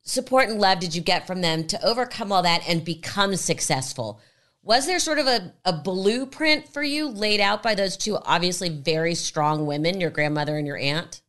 support 0.01 0.49
and 0.49 0.59
love 0.59 0.79
did 0.79 0.95
you 0.95 1.01
get 1.01 1.27
from 1.27 1.41
them 1.41 1.67
to 1.67 1.85
overcome 1.85 2.31
all 2.31 2.41
that 2.41 2.67
and 2.67 2.83
become 2.83 3.35
successful? 3.35 4.19
Was 4.67 4.85
there 4.85 4.99
sort 4.99 5.17
of 5.17 5.27
a, 5.27 5.53
a 5.63 5.71
blueprint 5.71 6.67
for 6.67 6.83
you 6.83 7.07
laid 7.07 7.39
out 7.39 7.63
by 7.63 7.73
those 7.73 7.95
two 7.95 8.17
obviously 8.17 8.67
very 8.67 9.15
strong 9.15 9.65
women, 9.65 10.01
your 10.01 10.09
grandmother 10.09 10.57
and 10.57 10.67
your 10.67 10.77
aunt? 10.77 11.21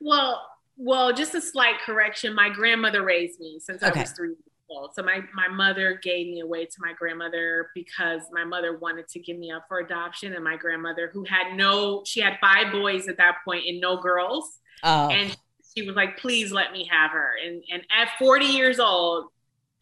Well, 0.00 0.40
well, 0.78 1.12
just 1.12 1.34
a 1.34 1.40
slight 1.42 1.80
correction. 1.84 2.34
My 2.34 2.48
grandmother 2.48 3.04
raised 3.04 3.40
me 3.40 3.60
since 3.60 3.82
okay. 3.82 4.00
I 4.00 4.02
was 4.04 4.12
three 4.12 4.28
years 4.28 4.38
old. 4.70 4.94
So 4.94 5.02
my, 5.02 5.20
my 5.34 5.48
mother 5.48 6.00
gave 6.02 6.28
me 6.28 6.40
away 6.40 6.64
to 6.64 6.76
my 6.78 6.94
grandmother 6.94 7.68
because 7.74 8.22
my 8.32 8.44
mother 8.44 8.78
wanted 8.78 9.06
to 9.08 9.18
give 9.20 9.36
me 9.36 9.50
up 9.50 9.66
for 9.68 9.80
adoption. 9.80 10.32
And 10.32 10.42
my 10.42 10.56
grandmother, 10.56 11.10
who 11.12 11.24
had 11.24 11.54
no, 11.56 12.04
she 12.06 12.22
had 12.22 12.38
five 12.40 12.72
boys 12.72 13.06
at 13.06 13.18
that 13.18 13.36
point 13.44 13.64
and 13.68 13.82
no 13.82 14.00
girls. 14.00 14.60
Oh. 14.82 15.10
And 15.10 15.36
she 15.76 15.86
was 15.86 15.94
like, 15.94 16.16
please 16.16 16.52
let 16.52 16.72
me 16.72 16.88
have 16.90 17.10
her. 17.10 17.32
And, 17.46 17.62
and 17.70 17.82
at 17.94 18.08
40 18.18 18.46
years 18.46 18.80
old, 18.80 19.26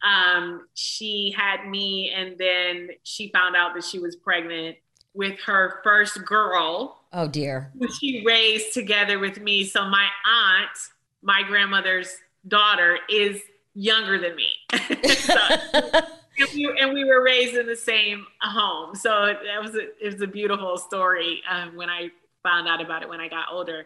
um, 0.03 0.67
she 0.73 1.33
had 1.37 1.67
me, 1.69 2.11
and 2.15 2.37
then 2.37 2.89
she 3.03 3.29
found 3.31 3.55
out 3.55 3.73
that 3.75 3.83
she 3.83 3.99
was 3.99 4.15
pregnant 4.15 4.77
with 5.13 5.39
her 5.45 5.79
first 5.83 6.23
girl. 6.25 7.01
Oh 7.11 7.27
dear. 7.27 7.71
She 7.99 8.23
raised 8.25 8.73
together 8.73 9.19
with 9.19 9.39
me. 9.39 9.65
So 9.65 9.85
my 9.85 10.07
aunt, 10.25 10.77
my 11.21 11.43
grandmother's 11.43 12.15
daughter, 12.47 12.99
is 13.09 13.41
younger 13.73 14.19
than 14.19 14.35
me. 14.35 14.49
so, 15.15 15.35
and, 15.73 16.49
we, 16.53 16.77
and, 16.79 16.93
we, 16.93 17.03
were 17.03 17.23
raised 17.23 17.55
in 17.55 17.65
the 17.65 17.75
same 17.75 18.25
home. 18.41 18.95
So 18.95 19.33
that 19.45 19.61
was 19.61 19.75
a, 19.75 19.87
it 19.99 20.13
was 20.13 20.21
a 20.21 20.27
beautiful 20.27 20.77
story 20.77 21.41
um, 21.49 21.75
when 21.75 21.89
I 21.89 22.11
found 22.43 22.67
out 22.67 22.81
about 22.81 23.03
it 23.03 23.09
when 23.09 23.19
I 23.19 23.27
got 23.27 23.47
older. 23.51 23.85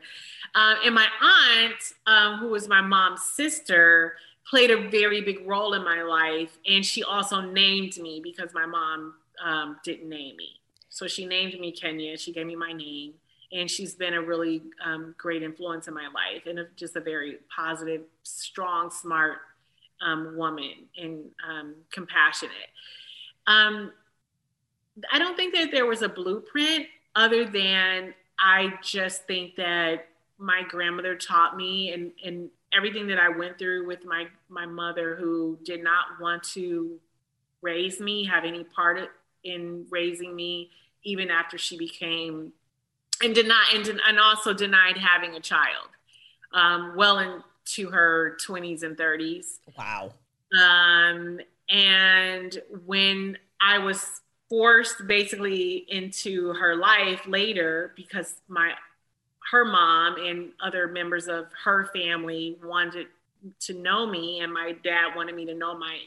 Um, 0.56 0.76
and 0.86 0.94
my 0.94 1.08
aunt, 1.22 1.94
um, 2.06 2.40
who 2.40 2.50
was 2.50 2.68
my 2.68 2.82
mom's 2.82 3.24
sister, 3.24 4.16
played 4.50 4.72
a 4.72 4.90
very 4.90 5.22
big 5.22 5.48
role 5.48 5.74
in 5.74 5.84
my 5.84 6.04
life. 6.04 6.58
And 6.68 6.86
she 6.86 7.04
also 7.04 7.42
named 7.42 7.98
me 7.98 8.22
because 8.24 8.50
my 8.54 8.66
mom 8.66 9.16
um, 9.44 9.78
didn't 9.84 10.10
name 10.10 10.36
me. 10.36 10.60
So 10.90 11.08
she 11.08 11.26
named 11.26 11.60
me 11.60 11.72
Kenya. 11.72 12.18
She 12.18 12.32
gave 12.32 12.46
me 12.46 12.56
my 12.56 12.74
name. 12.74 13.14
And 13.52 13.70
she's 13.70 13.94
been 13.94 14.16
a 14.16 14.22
really 14.22 14.64
um, 14.84 15.14
great 15.18 15.44
influence 15.44 15.88
in 15.88 15.94
my 15.94 16.08
life 16.08 16.48
and 16.48 16.60
a, 16.60 16.66
just 16.76 16.96
a 16.96 17.00
very 17.00 17.38
positive, 17.56 18.02
strong, 18.24 18.90
smart 18.90 19.38
um, 20.04 20.36
woman 20.36 20.88
and 20.98 21.26
um, 21.48 21.76
compassionate. 21.92 22.54
Um, 23.46 23.92
I 25.12 25.20
don't 25.20 25.36
think 25.36 25.54
that 25.56 25.72
there 25.72 25.86
was 25.86 26.02
a 26.02 26.10
blueprint 26.10 26.88
other 27.16 27.46
than 27.46 28.14
I 28.40 28.74
just 28.84 29.26
think 29.26 29.56
that 29.56 30.08
my 30.38 30.64
grandmother 30.68 31.16
taught 31.16 31.56
me 31.56 31.92
and, 31.92 32.12
and 32.24 32.50
everything 32.76 33.08
that 33.08 33.20
I 33.20 33.30
went 33.30 33.58
through 33.58 33.88
with 33.88 34.06
my 34.06 34.28
my 34.50 34.66
mother, 34.66 35.16
who 35.16 35.58
did 35.64 35.84
not 35.84 36.06
want 36.20 36.44
to 36.54 37.00
raise 37.62 38.00
me, 38.00 38.26
have 38.26 38.44
any 38.44 38.64
part 38.64 39.10
in 39.44 39.86
raising 39.90 40.36
me, 40.36 40.70
even 41.04 41.30
after 41.30 41.58
she 41.58 41.78
became 41.78 42.54
and 43.22 43.34
did 43.34 43.48
not 43.48 43.74
and, 43.74 43.88
and 44.08 44.20
also 44.20 44.54
denied 44.54 44.98
having 44.98 45.36
a 45.36 45.40
child, 45.40 45.88
um, 46.52 46.94
well 46.96 47.20
into 47.20 47.90
her 47.90 48.38
twenties 48.44 48.84
and 48.84 48.98
thirties. 48.98 49.60
Wow. 49.78 50.14
Um, 50.60 51.40
and 51.70 52.62
when 52.86 53.38
I 53.62 53.80
was 53.80 54.22
forced 54.50 55.08
basically 55.08 55.86
into 55.88 56.54
her 56.54 56.76
life 56.76 57.26
later 57.26 57.92
because 57.96 58.36
my 58.48 58.74
her 59.52 59.66
mom 59.66 60.16
and 60.18 60.52
other 60.62 60.88
members 60.88 61.28
of 61.28 61.48
her 61.64 61.86
family 61.94 62.58
wanted 62.64 63.08
to 63.62 63.74
know 63.74 64.06
me, 64.06 64.40
and 64.40 64.54
my 64.54 64.74
dad 64.84 65.16
wanted 65.16 65.36
me 65.36 65.46
to 65.46 65.54
know 65.54 65.78
my 65.78 66.00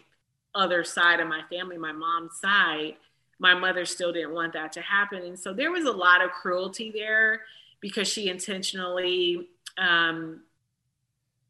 other 0.54 0.84
side 0.84 1.20
of 1.20 1.28
my 1.28 1.42
family, 1.50 1.76
my 1.76 1.92
mom's 1.92 2.38
side. 2.40 2.94
My 3.38 3.52
mother 3.52 3.84
still 3.84 4.12
didn't 4.12 4.32
want 4.32 4.54
that 4.54 4.72
to 4.72 4.80
happen. 4.80 5.22
And 5.22 5.38
so 5.38 5.52
there 5.52 5.70
was 5.70 5.84
a 5.84 5.92
lot 5.92 6.24
of 6.24 6.30
cruelty 6.30 6.90
there 6.90 7.42
because 7.80 8.08
she 8.08 8.30
intentionally, 8.30 9.48
um, 9.76 10.40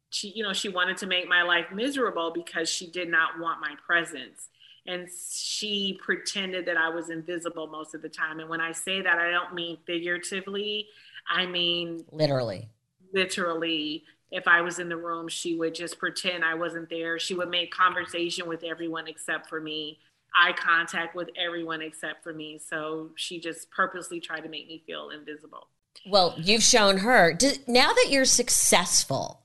she, 0.09 0.29
you 0.29 0.43
know, 0.43 0.51
she 0.51 0.67
wanted 0.67 0.97
to 0.97 1.07
make 1.07 1.29
my 1.29 1.43
life 1.43 1.67
miserable 1.73 2.31
because 2.31 2.69
she 2.69 2.91
did 2.91 3.09
not 3.09 3.39
want 3.39 3.61
my 3.61 3.75
presence. 3.85 4.49
And 4.87 5.07
she 5.09 5.99
pretended 6.01 6.65
that 6.65 6.77
I 6.77 6.89
was 6.89 7.09
invisible 7.09 7.67
most 7.67 7.93
of 7.93 8.01
the 8.01 8.09
time. 8.09 8.39
And 8.39 8.49
when 8.49 8.61
I 8.61 8.71
say 8.71 9.01
that, 9.01 9.19
I 9.19 9.29
don't 9.29 9.53
mean 9.53 9.77
figuratively. 9.85 10.87
I 11.29 11.45
mean, 11.45 12.05
literally. 12.11 12.69
Literally. 13.13 14.03
If 14.31 14.47
I 14.47 14.61
was 14.61 14.79
in 14.79 14.89
the 14.89 14.97
room, 14.97 15.27
she 15.27 15.55
would 15.55 15.75
just 15.75 15.99
pretend 15.99 16.43
I 16.43 16.55
wasn't 16.55 16.89
there. 16.89 17.19
She 17.19 17.33
would 17.33 17.49
make 17.49 17.71
conversation 17.71 18.47
with 18.47 18.63
everyone 18.63 19.07
except 19.07 19.47
for 19.47 19.61
me, 19.61 19.99
eye 20.35 20.53
contact 20.53 21.15
with 21.15 21.29
everyone 21.37 21.81
except 21.81 22.23
for 22.23 22.33
me. 22.33 22.59
So 22.59 23.11
she 23.15 23.39
just 23.39 23.69
purposely 23.71 24.19
tried 24.19 24.41
to 24.41 24.49
make 24.49 24.67
me 24.67 24.83
feel 24.85 25.09
invisible. 25.09 25.67
Well, 26.05 26.35
you've 26.37 26.63
shown 26.63 26.97
her. 26.99 27.37
now 27.67 27.93
that 27.93 28.07
you're 28.09 28.25
successful, 28.25 29.41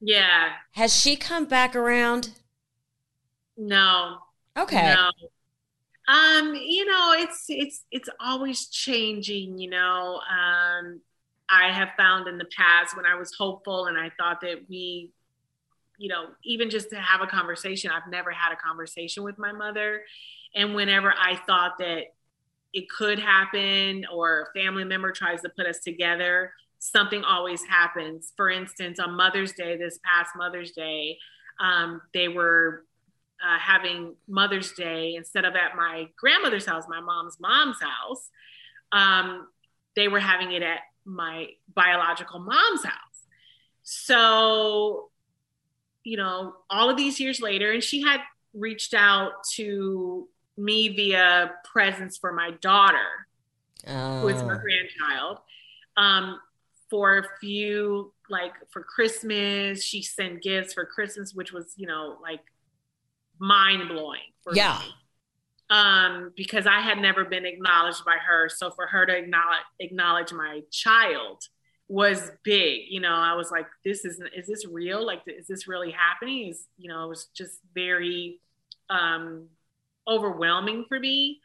yeah. 0.00 0.50
Has 0.72 0.94
she 0.94 1.16
come 1.16 1.46
back 1.46 1.74
around? 1.74 2.30
No. 3.56 4.18
Okay. 4.56 4.94
No. 4.94 5.10
Um, 6.08 6.54
you 6.54 6.84
know, 6.86 7.14
it's 7.16 7.46
it's 7.48 7.84
it's 7.90 8.08
always 8.20 8.66
changing, 8.66 9.58
you 9.58 9.70
know. 9.70 10.20
Um, 10.30 11.00
I 11.50 11.72
have 11.72 11.90
found 11.96 12.28
in 12.28 12.38
the 12.38 12.48
past 12.56 12.96
when 12.96 13.06
I 13.06 13.16
was 13.16 13.34
hopeful 13.36 13.86
and 13.86 13.98
I 13.98 14.10
thought 14.18 14.40
that 14.42 14.68
we, 14.68 15.10
you 15.98 16.08
know, 16.08 16.26
even 16.44 16.70
just 16.70 16.90
to 16.90 16.96
have 16.96 17.22
a 17.22 17.26
conversation, 17.26 17.90
I've 17.90 18.10
never 18.10 18.30
had 18.30 18.52
a 18.52 18.56
conversation 18.56 19.22
with 19.22 19.38
my 19.38 19.52
mother. 19.52 20.02
And 20.54 20.74
whenever 20.74 21.12
I 21.12 21.36
thought 21.46 21.78
that 21.78 22.14
it 22.72 22.88
could 22.88 23.18
happen 23.18 24.06
or 24.12 24.42
a 24.42 24.58
family 24.58 24.84
member 24.84 25.12
tries 25.12 25.42
to 25.42 25.48
put 25.48 25.66
us 25.66 25.80
together, 25.80 26.52
something 26.78 27.22
always 27.24 27.64
happens. 27.64 28.32
For 28.36 28.50
instance, 28.50 28.98
on 28.98 29.14
Mother's 29.16 29.52
Day, 29.52 29.76
this 29.76 29.98
past 30.04 30.30
Mother's 30.36 30.72
Day, 30.72 31.18
um, 31.60 32.00
they 32.12 32.28
were 32.28 32.84
uh, 33.44 33.58
having 33.58 34.14
Mother's 34.28 34.72
Day 34.72 35.14
instead 35.16 35.44
of 35.44 35.54
at 35.54 35.76
my 35.76 36.08
grandmother's 36.18 36.66
house, 36.66 36.84
my 36.88 37.00
mom's 37.00 37.38
mom's 37.40 37.78
house. 37.80 38.30
Um, 38.92 39.48
they 39.94 40.08
were 40.08 40.20
having 40.20 40.52
it 40.52 40.62
at 40.62 40.80
my 41.04 41.48
biological 41.74 42.38
mom's 42.38 42.84
house. 42.84 42.94
So, 43.82 45.10
you 46.02 46.16
know, 46.16 46.54
all 46.68 46.90
of 46.90 46.96
these 46.96 47.20
years 47.20 47.40
later, 47.40 47.72
and 47.72 47.82
she 47.82 48.02
had 48.02 48.20
reached 48.52 48.94
out 48.94 49.32
to 49.54 50.28
me 50.56 50.88
via 50.88 51.52
presents 51.64 52.16
for 52.16 52.32
my 52.32 52.52
daughter, 52.60 53.26
oh. 53.86 54.20
who 54.20 54.28
is 54.28 54.42
my 54.42 54.58
grandchild. 54.58 55.38
Um, 55.96 56.40
for 56.90 57.18
a 57.18 57.24
few, 57.40 58.12
like 58.28 58.52
for 58.70 58.82
Christmas, 58.82 59.82
she 59.84 60.02
sent 60.02 60.42
gifts 60.42 60.74
for 60.74 60.84
Christmas, 60.84 61.34
which 61.34 61.52
was, 61.52 61.72
you 61.76 61.86
know, 61.86 62.16
like 62.22 62.40
mind 63.38 63.88
blowing. 63.88 64.20
yeah. 64.52 64.80
Me 64.82 64.92
um, 65.70 66.32
because 66.36 66.66
I 66.66 66.80
had 66.80 66.98
never 66.98 67.24
been 67.24 67.44
acknowledged 67.44 68.04
by 68.04 68.16
her. 68.24 68.48
So 68.48 68.70
for 68.70 68.86
her 68.86 69.06
to 69.06 69.16
acknowledge 69.16 69.64
acknowledge 69.80 70.32
my 70.32 70.60
child 70.70 71.42
was 71.88 72.30
big. 72.44 72.82
You 72.88 73.00
know, 73.00 73.14
I 73.14 73.34
was 73.34 73.50
like, 73.50 73.66
"This 73.84 74.04
is 74.04 74.20
is 74.34 74.46
this 74.46 74.66
real? 74.66 75.04
Like, 75.04 75.22
is 75.26 75.46
this 75.46 75.66
really 75.66 75.90
happening?" 75.90 76.48
Is 76.48 76.66
you 76.76 76.88
know, 76.88 77.04
it 77.04 77.08
was 77.08 77.26
just 77.36 77.60
very 77.74 78.40
um, 78.90 79.48
overwhelming 80.06 80.84
for 80.88 81.00
me. 81.00 81.40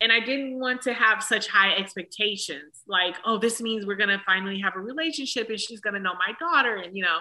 And 0.00 0.12
I 0.12 0.20
didn't 0.20 0.60
want 0.60 0.82
to 0.82 0.92
have 0.92 1.22
such 1.22 1.48
high 1.48 1.72
expectations, 1.74 2.82
like, 2.86 3.16
"Oh, 3.24 3.38
this 3.38 3.60
means 3.60 3.86
we're 3.86 3.96
gonna 3.96 4.22
finally 4.26 4.60
have 4.60 4.76
a 4.76 4.80
relationship, 4.80 5.48
and 5.48 5.58
she's 5.58 5.80
gonna 5.80 5.98
know 6.00 6.14
my 6.14 6.34
daughter," 6.38 6.76
and 6.76 6.96
you 6.96 7.02
know. 7.02 7.18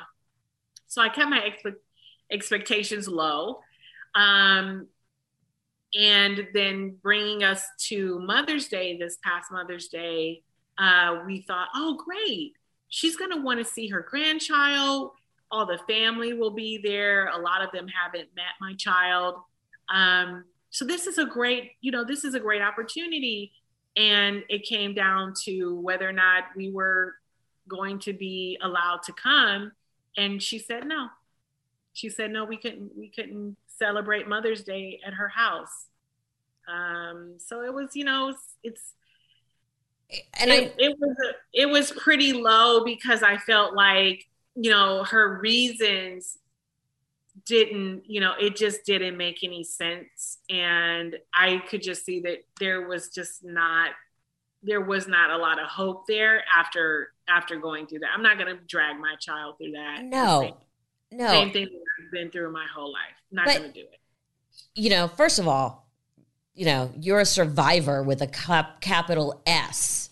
So 0.88 1.02
I 1.02 1.10
kept 1.10 1.30
my 1.30 1.40
expe- 1.40 1.76
expectations 2.32 3.08
low. 3.08 3.62
Um, 4.16 4.88
and 5.94 6.48
then 6.54 6.98
bringing 7.02 7.44
us 7.44 7.66
to 7.88 8.20
Mother's 8.20 8.68
Day, 8.68 8.98
this 8.98 9.18
past 9.24 9.52
Mother's 9.52 9.88
Day, 9.88 10.42
uh, 10.78 11.20
we 11.26 11.42
thought, 11.42 11.70
oh, 11.74 11.98
great. 12.06 12.54
She's 12.90 13.16
going 13.16 13.32
to 13.32 13.42
want 13.42 13.60
to 13.60 13.66
see 13.66 13.88
her 13.88 14.02
grandchild. 14.02 15.12
All 15.52 15.66
the 15.66 15.80
family 15.88 16.34
will 16.34 16.52
be 16.52 16.80
there. 16.84 17.28
A 17.28 17.38
lot 17.38 17.64
of 17.64 17.72
them 17.72 17.88
haven't 17.88 18.30
met 18.36 18.56
my 18.60 18.74
child. 18.74 19.36
Um, 19.94 20.46
so 20.70 20.84
this 20.84 21.08
is 21.08 21.18
a 21.18 21.26
great, 21.26 21.72
you 21.82 21.92
know, 21.92 22.04
this 22.04 22.26
is 22.26 22.36
a 22.36 22.40
great 22.40 22.62
opportunity. 22.62 23.54
And 23.96 24.44
it 24.50 24.64
came 24.64 24.94
down 24.94 25.34
to 25.46 25.80
whether 25.80 26.08
or 26.08 26.14
not 26.14 26.44
we 26.58 26.70
were 26.70 27.14
going 27.70 28.00
to 28.00 28.12
be 28.12 28.58
allowed 28.62 29.04
to 29.04 29.14
come. 29.14 29.72
And 30.18 30.44
she 30.44 30.60
said 30.60 30.86
no. 30.86 31.08
She 31.96 32.10
said 32.10 32.30
no, 32.30 32.46
we 32.46 32.58
couldn't 32.58 32.92
we 32.96 33.10
couldn't 33.10 33.58
celebrate 33.68 34.28
Mother's 34.28 34.64
Day 34.64 35.00
at 35.06 35.14
her 35.14 35.30
house. 35.30 35.88
Um, 36.68 37.36
so 37.38 37.62
it 37.64 37.74
was, 37.74 37.96
you 37.96 38.04
know, 38.04 38.36
it's, 38.64 38.82
and 40.40 40.52
it, 40.52 40.75
I, 40.80 40.84
it 40.84 40.98
was 41.00 41.16
a, 41.25 41.32
it 41.54 41.70
was 41.70 41.92
pretty 41.92 42.34
low 42.34 42.84
because 42.84 43.24
I 43.24 43.38
felt 43.38 43.75
like 43.75 44.28
you 44.56 44.72
know 44.72 45.04
her 45.04 45.40
reasons 45.40 46.38
didn't 47.46 48.04
you 48.06 48.22
know 48.22 48.34
it 48.40 48.56
just 48.56 48.86
didn't 48.86 49.18
make 49.18 49.44
any 49.44 49.64
sense 49.64 50.38
and 50.50 51.18
I 51.34 51.62
could 51.70 51.82
just 51.82 52.06
see 52.06 52.22
that 52.22 52.46
there 52.60 52.88
was 52.88 53.10
just 53.10 53.44
not 53.44 53.92
there 54.66 54.82
was 54.82 55.08
not 55.08 55.30
a 55.30 55.38
lot 55.38 55.60
of 55.60 55.68
hope 55.68 56.08
there 56.08 56.44
after 56.56 57.10
after 57.28 57.58
going 57.58 57.88
through 57.88 58.00
that. 58.00 58.10
I'm 58.14 58.24
not 58.24 58.38
going 58.38 58.56
to 58.56 58.62
drag 58.68 59.00
my 59.00 59.16
child 59.20 59.58
through 59.58 59.72
that. 59.72 60.04
No, 60.04 60.58
no, 61.12 61.28
same 61.28 61.52
thing 61.52 61.68
I've 62.04 62.12
been 62.12 62.30
through 62.30 62.52
my 62.52 62.66
whole 62.74 62.92
life. 62.92 63.02
Not 63.32 63.48
going 63.48 63.64
to 63.64 63.72
do 63.72 63.82
it. 63.82 64.00
You 64.76 64.90
know, 64.90 65.08
first 65.08 65.40
of 65.40 65.48
all, 65.48 65.88
you 66.54 66.66
know, 66.66 66.92
you're 67.00 67.20
a 67.20 67.26
survivor 67.26 68.02
with 68.04 68.22
a 68.22 68.28
cap, 68.28 68.82
capital 68.82 69.42
S. 69.46 70.10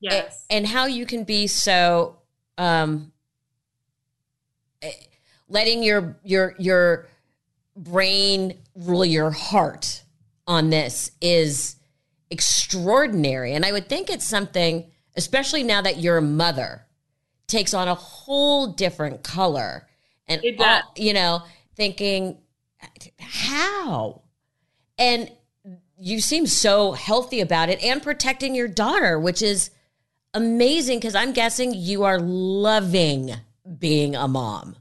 Yes. 0.00 0.44
And, 0.50 0.64
and 0.64 0.72
how 0.72 0.86
you 0.86 1.06
can 1.06 1.24
be 1.24 1.46
so 1.46 2.16
um, 2.58 3.12
eh, 4.80 4.90
letting 5.48 5.82
your 5.82 6.18
your 6.24 6.54
your 6.58 7.08
brain 7.76 8.58
rule 8.74 9.04
your 9.04 9.30
heart 9.30 10.02
on 10.46 10.70
this 10.70 11.10
is 11.20 11.76
extraordinary. 12.30 13.52
And 13.52 13.64
I 13.64 13.72
would 13.72 13.88
think 13.88 14.10
it's 14.10 14.26
something, 14.26 14.90
especially 15.16 15.62
now 15.62 15.82
that 15.82 15.98
you're 15.98 16.20
mother, 16.20 16.86
takes 17.46 17.74
on 17.74 17.88
a 17.88 17.94
whole 17.94 18.68
different 18.68 19.22
color. 19.22 19.86
And 20.28 20.42
all, 20.58 20.80
you 20.96 21.12
know, 21.12 21.42
thinking, 21.76 22.38
how? 23.18 24.22
And 24.98 25.30
you 25.98 26.20
seem 26.20 26.46
so 26.46 26.92
healthy 26.92 27.40
about 27.40 27.68
it 27.68 27.82
and 27.82 28.02
protecting 28.02 28.54
your 28.54 28.68
daughter, 28.68 29.18
which 29.18 29.42
is 29.42 29.70
amazing 30.34 30.98
because 30.98 31.14
I'm 31.14 31.32
guessing 31.32 31.74
you 31.74 32.04
are 32.04 32.18
loving 32.18 33.34
being 33.78 34.16
a 34.16 34.26
mom. 34.26 34.76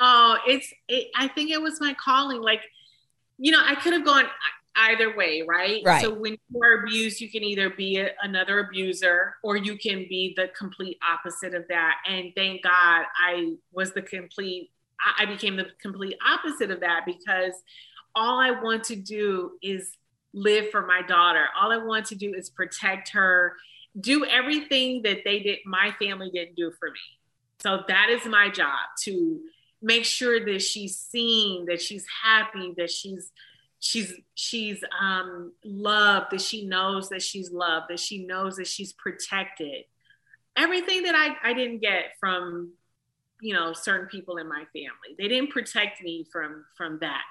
Oh, 0.00 0.38
it's, 0.46 0.72
it, 0.88 1.08
I 1.16 1.28
think 1.28 1.50
it 1.50 1.60
was 1.60 1.80
my 1.80 1.94
calling. 1.94 2.40
Like, 2.40 2.62
you 3.38 3.52
know, 3.52 3.62
I 3.64 3.74
could 3.74 3.92
have 3.92 4.04
gone 4.04 4.26
either 4.76 5.14
way, 5.16 5.42
right? 5.46 5.82
Right. 5.84 6.02
So 6.02 6.14
when 6.14 6.32
you 6.32 6.62
are 6.62 6.82
abused, 6.82 7.20
you 7.20 7.30
can 7.30 7.42
either 7.42 7.70
be 7.70 7.98
a, 7.98 8.10
another 8.22 8.60
abuser 8.60 9.34
or 9.42 9.56
you 9.56 9.76
can 9.76 10.06
be 10.08 10.34
the 10.36 10.48
complete 10.56 10.98
opposite 11.02 11.54
of 11.54 11.66
that. 11.68 11.96
And 12.06 12.32
thank 12.36 12.62
God 12.62 13.04
I 13.18 13.54
was 13.72 13.92
the 13.92 14.02
complete, 14.02 14.70
I 15.18 15.26
became 15.26 15.56
the 15.56 15.66
complete 15.80 16.16
opposite 16.26 16.70
of 16.70 16.80
that 16.80 17.02
because 17.06 17.54
all 18.14 18.38
I 18.38 18.50
want 18.50 18.84
to 18.84 18.96
do 18.96 19.52
is 19.62 19.92
live 20.32 20.70
for 20.70 20.86
my 20.86 21.02
daughter. 21.02 21.46
All 21.58 21.72
I 21.72 21.78
want 21.78 22.06
to 22.06 22.14
do 22.14 22.34
is 22.34 22.50
protect 22.50 23.10
her, 23.10 23.56
do 24.00 24.24
everything 24.24 25.02
that 25.02 25.18
they 25.24 25.40
did, 25.40 25.58
my 25.64 25.94
family 26.00 26.30
didn't 26.32 26.56
do 26.56 26.70
for 26.78 26.90
me. 26.90 27.00
So 27.60 27.80
that 27.88 28.08
is 28.10 28.24
my 28.26 28.48
job 28.48 28.78
to 29.04 29.40
make 29.82 30.04
sure 30.04 30.44
that 30.44 30.62
she's 30.62 30.96
seen, 30.96 31.66
that 31.66 31.80
she's 31.80 32.06
happy, 32.22 32.74
that 32.76 32.90
she's 32.90 33.30
she's 33.80 34.12
she's 34.34 34.82
um 35.00 35.52
loved, 35.64 36.26
that 36.32 36.40
she 36.40 36.66
knows 36.66 37.08
that 37.08 37.22
she's 37.22 37.50
loved, 37.50 37.86
that 37.88 38.00
she 38.00 38.24
knows 38.24 38.56
that 38.56 38.66
she's 38.66 38.92
protected. 38.92 39.84
Everything 40.56 41.04
that 41.04 41.14
I, 41.14 41.50
I 41.50 41.54
didn't 41.54 41.80
get 41.80 42.12
from 42.18 42.72
you 43.40 43.54
know 43.54 43.72
certain 43.72 44.06
people 44.06 44.36
in 44.36 44.48
my 44.48 44.64
family. 44.72 45.14
They 45.18 45.28
didn't 45.28 45.50
protect 45.50 46.02
me 46.02 46.26
from 46.30 46.64
from 46.76 46.98
that. 47.00 47.22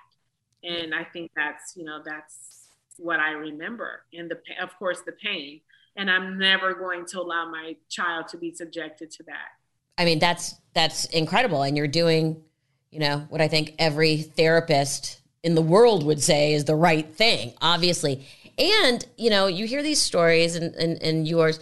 And 0.64 0.94
I 0.94 1.04
think 1.06 1.32
that's, 1.36 1.78
you 1.78 1.86
know, 1.86 2.02
that's 2.04 2.68
what 2.98 3.20
I 3.20 3.32
remember, 3.32 4.04
and 4.14 4.30
the 4.30 4.38
of 4.62 4.78
course 4.78 5.02
the 5.06 5.14
pain. 5.14 5.62
And 5.96 6.12
I'm 6.12 6.38
never 6.38 6.74
going 6.74 7.06
to 7.08 7.22
allow 7.22 7.50
my 7.50 7.76
child 7.90 8.28
to 8.30 8.38
be 8.38 8.54
subjected 8.54 9.10
to 9.12 9.24
that. 9.24 9.50
I 9.98 10.06
mean, 10.06 10.20
that's 10.20 10.56
that's 10.74 11.06
incredible, 11.06 11.64
and 11.64 11.78
you're 11.78 11.88
doing, 11.88 12.44
you 12.92 13.00
know, 13.00 13.26
what 13.30 13.40
I 13.40 13.48
think 13.48 13.76
every 13.80 14.18
therapist 14.18 15.22
in 15.44 15.56
the 15.56 15.62
world 15.62 16.06
would 16.06 16.22
say 16.22 16.54
is 16.54 16.66
the 16.66 16.76
right 16.76 17.08
thing, 17.08 17.54
obviously. 17.62 18.28
And 18.58 19.06
you 19.18 19.30
know, 19.30 19.48
you 19.48 19.66
hear 19.66 19.82
these 19.82 20.02
stories, 20.02 20.58
and 20.58 20.76
and, 20.76 21.02
and 21.02 21.26
yours. 21.26 21.62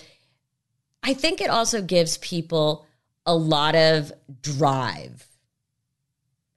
I 1.04 1.14
think 1.14 1.40
it 1.40 1.52
also 1.52 1.84
gives 1.84 2.18
people 2.18 2.87
a 3.28 3.36
lot 3.36 3.76
of 3.76 4.12
drive. 4.42 5.28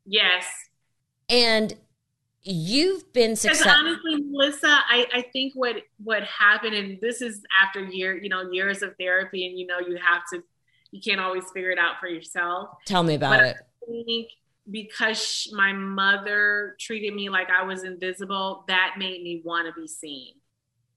Yes. 0.07 0.47
And 1.29 1.75
you've 2.43 3.13
been 3.13 3.37
successful. 3.37 3.73
honestly, 3.73 4.23
Melissa, 4.23 4.67
I, 4.89 5.07
I 5.13 5.23
think 5.33 5.53
what 5.55 5.77
what 6.03 6.23
happened, 6.25 6.75
and 6.75 6.99
this 7.01 7.21
is 7.21 7.43
after 7.63 7.85
year, 7.85 8.17
you 8.17 8.29
know, 8.29 8.51
years 8.51 8.83
of 8.83 8.95
therapy, 8.99 9.47
and 9.47 9.59
you 9.59 9.67
know, 9.67 9.79
you 9.81 9.97
have 9.97 10.23
to, 10.33 10.43
you 10.91 11.01
can't 11.03 11.21
always 11.21 11.45
figure 11.53 11.71
it 11.71 11.79
out 11.79 11.97
for 12.01 12.09
yourself. 12.09 12.71
Tell 12.87 13.03
me 13.03 13.15
about 13.15 13.41
but 13.41 13.47
it. 13.47 13.57
I 13.83 14.03
think 14.05 14.31
because 14.71 15.49
my 15.53 15.73
mother 15.73 16.77
treated 16.79 17.15
me 17.15 17.29
like 17.29 17.49
I 17.51 17.65
was 17.65 17.83
invisible, 17.83 18.65
that 18.69 18.95
made 18.97 19.23
me 19.23 19.43
want 19.45 19.73
to 19.73 19.81
be 19.81 19.89
seen. 19.89 20.35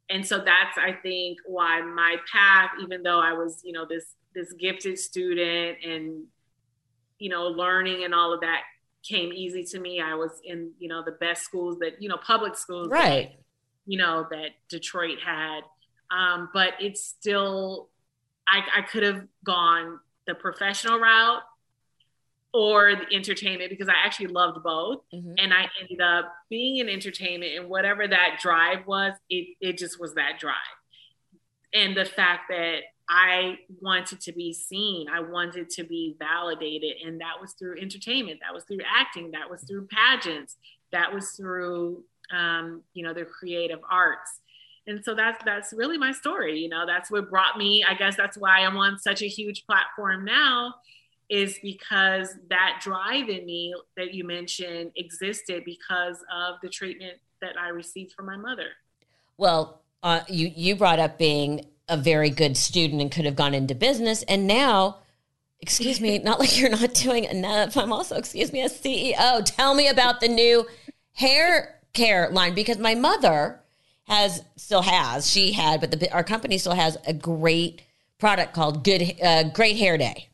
And 0.10 0.26
so 0.26 0.38
that's, 0.38 0.78
I 0.78 0.94
think, 1.02 1.40
why 1.46 1.82
my 1.82 2.18
path, 2.32 2.72
even 2.82 3.04
though 3.04 3.20
I 3.20 3.34
was, 3.34 3.62
you 3.64 3.72
know, 3.72 3.86
this 3.90 4.14
this 4.34 4.54
gifted 4.54 4.98
student 4.98 5.78
and 5.86 6.24
you 7.20 7.30
know 7.30 7.48
learning 7.48 8.04
and 8.04 8.14
all 8.14 8.34
of 8.34 8.42
that 8.42 8.62
came 9.04 9.34
easy 9.34 9.64
to 9.64 9.80
me. 9.80 10.02
I 10.02 10.16
was 10.16 10.32
in, 10.44 10.72
you 10.80 10.88
know, 10.88 11.04
the 11.04 11.12
best 11.12 11.44
schools 11.44 11.78
that, 11.80 12.02
you 12.02 12.10
know, 12.10 12.18
public 12.18 12.56
schools. 12.56 12.88
Right. 12.90 13.32
That, 13.32 13.40
you 13.86 13.98
know, 13.98 14.26
that 14.32 14.52
Detroit 14.70 15.18
had. 15.24 15.62
Um, 16.10 16.50
but 16.54 16.74
it's 16.80 17.04
still, 17.04 17.90
I, 18.48 18.62
I 18.78 18.82
could 18.82 19.04
have 19.04 19.28
gone 19.44 20.00
the 20.26 20.36
professional 20.36 21.00
route 21.00 21.42
or 22.54 22.96
the 22.96 23.16
entertainment 23.16 23.72
because 23.72 23.90
I 23.90 24.06
actually 24.06 24.28
loved 24.28 24.64
both. 24.64 25.02
Mm-hmm. 25.14 25.34
And 25.38 25.54
I 25.54 25.68
ended 25.82 26.00
up 26.00 26.34
being 26.50 26.78
in 26.78 26.88
entertainment 26.88 27.54
and 27.58 27.70
whatever 27.70 28.08
that 28.08 28.40
drive 28.42 28.88
was, 28.88 29.14
it, 29.30 29.58
it 29.60 29.78
just 29.78 30.00
was 30.00 30.14
that 30.14 30.40
drive. 30.40 30.56
And 31.74 31.98
the 31.98 32.06
fact 32.06 32.44
that 32.50 32.84
I 33.10 33.60
wanted 33.82 34.22
to 34.22 34.32
be 34.32 34.54
seen. 34.54 35.08
I 35.10 35.20
wanted 35.20 35.70
to 35.72 35.84
be 35.84 36.16
validated. 36.20 36.98
And 37.06 37.20
that 37.22 37.40
was 37.40 37.54
through 37.54 37.80
entertainment, 37.80 38.40
that 38.42 38.54
was 38.54 38.64
through 38.64 38.80
acting, 38.90 39.32
that 39.32 39.50
was 39.50 39.62
through 39.64 39.88
pageants, 39.88 40.56
that 40.92 41.14
was 41.14 41.32
through, 41.32 42.04
um, 42.32 42.82
you 42.94 43.04
know, 43.04 43.14
the 43.14 43.26
creative 43.26 43.80
arts. 43.90 44.40
And 44.88 45.04
so 45.04 45.16
that's 45.16 45.42
that's 45.46 45.74
really 45.74 45.98
my 45.98 46.12
story. 46.12 46.60
You 46.60 46.70
know, 46.70 46.86
that's 46.86 47.10
what 47.10 47.30
brought 47.30 47.58
me. 47.58 47.86
I 47.88 47.94
guess 47.94 48.18
that's 48.18 48.38
why 48.38 48.60
I'm 48.60 48.78
on 48.78 49.00
such 49.00 49.22
a 49.22 49.28
huge 49.28 49.66
platform 49.66 50.26
now, 50.26 50.76
is 51.30 51.58
because 51.62 52.36
that 52.50 52.80
drive 52.82 53.30
in 53.30 53.46
me 53.46 53.74
that 53.96 54.14
you 54.14 54.26
mentioned 54.26 54.92
existed 54.98 55.64
because 55.66 56.18
of 56.34 56.56
the 56.62 56.68
treatment 56.70 57.18
that 57.42 57.58
I 57.58 57.70
received 57.70 58.12
from 58.14 58.26
my 58.26 58.36
mother. 58.38 58.70
Well, 59.38 59.82
uh, 60.04 60.22
you 60.28 60.52
you 60.54 60.76
brought 60.76 61.00
up 61.00 61.18
being 61.18 61.66
a 61.88 61.98
very 61.98 62.30
good 62.30 62.58
student 62.58 63.02
and 63.02 63.12
could 63.12 63.26
have 63.26 63.36
gone 63.36 63.54
into 63.54 63.76
business. 63.76 64.24
And 64.24 64.48
now, 64.48 65.00
excuse 65.60 66.00
me, 66.00 66.20
not 66.20 66.40
like 66.40 66.58
you're 66.60 66.70
not 66.70 66.94
doing 66.94 67.26
enough. 67.26 67.78
I'm 67.78 67.94
also, 67.94 68.16
excuse 68.16 68.52
me, 68.52 68.62
a 68.62 68.70
CEO. 68.70 69.44
Tell 69.46 69.74
me 69.76 69.88
about 69.88 70.22
the 70.22 70.28
new 70.28 70.66
hair 71.14 71.80
care 71.94 72.30
line 72.30 72.56
because 72.56 72.78
my 72.78 72.96
mother 72.96 73.60
has 74.06 74.44
still 74.58 74.82
has 74.82 75.30
she 75.30 75.54
had, 75.54 75.80
but 75.80 75.92
the 75.92 76.12
our 76.12 76.24
company 76.24 76.58
still 76.58 76.74
has 76.74 76.98
a 77.08 77.14
great 77.14 77.82
product 78.20 78.54
called 78.54 78.84
Good 78.84 79.16
uh, 79.22 79.44
Great 79.44 79.78
Hair 79.78 79.98
Day, 79.98 80.28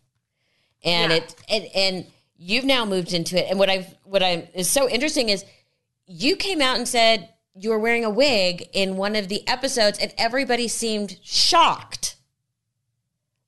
and 0.83 1.12
yeah. 1.12 1.17
it 1.17 1.35
and, 1.49 1.65
and 1.75 2.05
you've 2.38 2.65
now 2.65 2.85
moved 2.85 3.13
into 3.13 3.38
it. 3.38 3.49
And 3.49 3.59
what 3.59 3.69
I've 3.69 3.93
what 4.05 4.23
I 4.23 4.49
is 4.53 4.69
so 4.69 4.89
interesting 4.89 5.29
is 5.29 5.45
you 6.07 6.35
came 6.35 6.62
out 6.62 6.77
and 6.77 6.88
said 6.88 7.29
you 7.60 7.69
were 7.69 7.80
wearing 7.80 8.06
a 8.06 8.10
wig 8.10 8.69
in 8.72 8.95
one 8.95 9.15
of 9.15 9.28
the 9.28 9.48
episodes 9.48 10.00
and 10.00 10.13
everybody 10.17 10.67
seemed 10.67 11.17
shocked. 11.24 12.15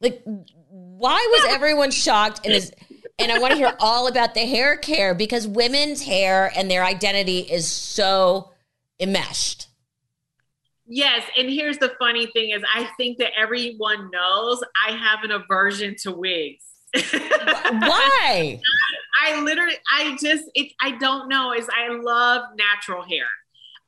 Like, 0.01 0.21
why 0.69 1.27
was 1.31 1.53
everyone 1.53 1.91
shocked? 1.91 2.41
And 2.43 2.53
is 2.53 2.71
and 3.17 3.31
I 3.31 3.39
want 3.39 3.51
to 3.51 3.57
hear 3.57 3.73
all 3.79 4.07
about 4.07 4.33
the 4.33 4.41
hair 4.41 4.75
care 4.75 5.13
because 5.13 5.47
women's 5.47 6.03
hair 6.03 6.51
and 6.55 6.69
their 6.69 6.83
identity 6.83 7.39
is 7.39 7.69
so 7.69 8.51
enmeshed. 8.99 9.67
Yes, 10.87 11.23
and 11.37 11.49
here's 11.49 11.77
the 11.77 11.93
funny 11.99 12.25
thing 12.27 12.49
is 12.49 12.63
I 12.73 12.89
think 12.97 13.19
that 13.19 13.31
everyone 13.37 14.09
knows 14.11 14.61
I 14.87 14.91
have 14.91 15.23
an 15.23 15.31
aversion 15.31 15.95
to 16.01 16.11
wigs. 16.11 16.65
Why? 16.93 18.59
I, 19.23 19.39
literally 19.41 19.75
I 19.93 20.17
just 20.21 20.45
it 20.55 20.73
I 20.81 20.97
don't 20.97 21.29
know 21.29 21.53
is 21.53 21.69
I 21.69 21.89
love 21.93 22.43
natural 22.57 23.03
hair. 23.03 23.27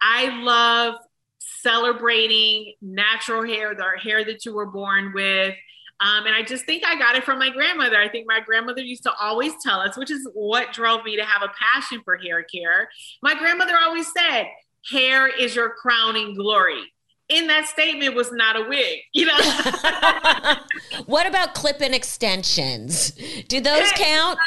I 0.03 0.41
love 0.41 0.95
celebrating 1.39 2.73
natural 2.81 3.45
hair, 3.45 3.73
the 3.73 3.85
hair 4.01 4.25
that 4.25 4.45
you 4.45 4.53
were 4.53 4.65
born 4.65 5.13
with. 5.13 5.55
Um, 6.01 6.25
and 6.25 6.35
I 6.35 6.43
just 6.43 6.65
think 6.65 6.83
I 6.85 6.99
got 6.99 7.15
it 7.15 7.23
from 7.23 7.39
my 7.39 7.49
grandmother. 7.49 7.97
I 7.97 8.09
think 8.09 8.27
my 8.27 8.41
grandmother 8.41 8.81
used 8.81 9.03
to 9.03 9.13
always 9.21 9.53
tell 9.63 9.79
us, 9.79 9.97
which 9.97 10.11
is 10.11 10.27
what 10.33 10.73
drove 10.73 11.05
me 11.05 11.15
to 11.15 11.23
have 11.23 11.41
a 11.41 11.51
passion 11.57 12.01
for 12.03 12.17
hair 12.17 12.43
care. 12.43 12.89
My 13.21 13.35
grandmother 13.35 13.73
always 13.81 14.07
said, 14.11 14.47
hair 14.91 15.29
is 15.29 15.55
your 15.55 15.69
crowning 15.69 16.35
glory. 16.35 16.81
In 17.29 17.47
that 17.47 17.67
statement 17.67 18.15
was 18.15 18.33
not 18.33 18.57
a 18.57 18.67
wig, 18.67 18.99
you 19.13 19.25
know. 19.25 19.37
what 21.05 21.25
about 21.25 21.53
clip-in 21.53 21.93
extensions? 21.93 23.11
Do 23.47 23.61
those 23.61 23.89
count? 23.93 24.37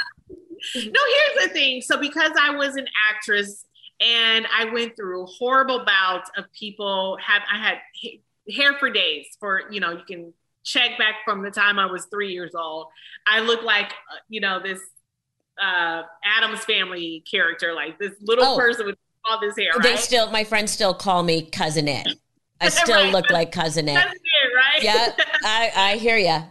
No, 0.75 0.83
here's 0.83 1.49
the 1.49 1.55
thing. 1.55 1.81
So 1.81 1.99
because 1.99 2.33
I 2.39 2.55
was 2.55 2.77
an 2.77 2.87
actress 3.11 3.66
and 4.01 4.47
I 4.55 4.67
went 4.67 4.97
through 4.97 5.27
horrible 5.27 5.85
bouts 5.85 6.31
of 6.37 6.45
people 6.53 7.19
have 7.25 7.43
I 7.51 7.59
had 7.59 7.79
hair 8.55 8.75
for 8.79 8.91
days 8.91 9.27
for 9.41 9.63
you 9.71 9.81
know 9.81 9.93
you 9.93 10.05
can 10.07 10.33
check 10.65 10.99
back 10.99 11.17
from 11.25 11.43
the 11.43 11.51
time 11.51 11.79
I 11.79 11.87
was 11.87 12.07
three 12.07 12.33
years 12.33 12.55
old. 12.55 12.89
I 13.27 13.41
look 13.41 13.63
like 13.63 13.87
uh, 13.87 14.19
you 14.29 14.41
know 14.41 14.61
this 14.61 14.81
uh 15.61 16.03
Addams 16.25 16.65
family 16.65 17.25
character, 17.31 17.73
like 17.73 17.99
this 17.99 18.13
little 18.21 18.45
oh, 18.45 18.57
person 18.57 18.87
with 18.87 18.97
all 19.25 19.41
this 19.41 19.57
hair. 19.57 19.71
Right? 19.73 19.83
They 19.83 19.97
still, 19.97 20.31
my 20.31 20.45
friends 20.45 20.73
still 20.73 20.95
call 20.95 21.23
me 21.23 21.43
cousin 21.51 21.89
Itt. 21.89 22.19
I 22.61 22.69
still 22.71 23.05
right. 23.05 23.13
look 23.13 23.31
like 23.31 23.53
cousin 23.53 23.89
Itt. 23.89 23.97
Cousin 23.97 24.15
Itt, 24.15 24.55
right? 24.55 24.83
Yeah, 24.83 25.13
I 25.43 25.73
I 25.75 25.97
hear 25.97 26.17
you. 26.17 26.43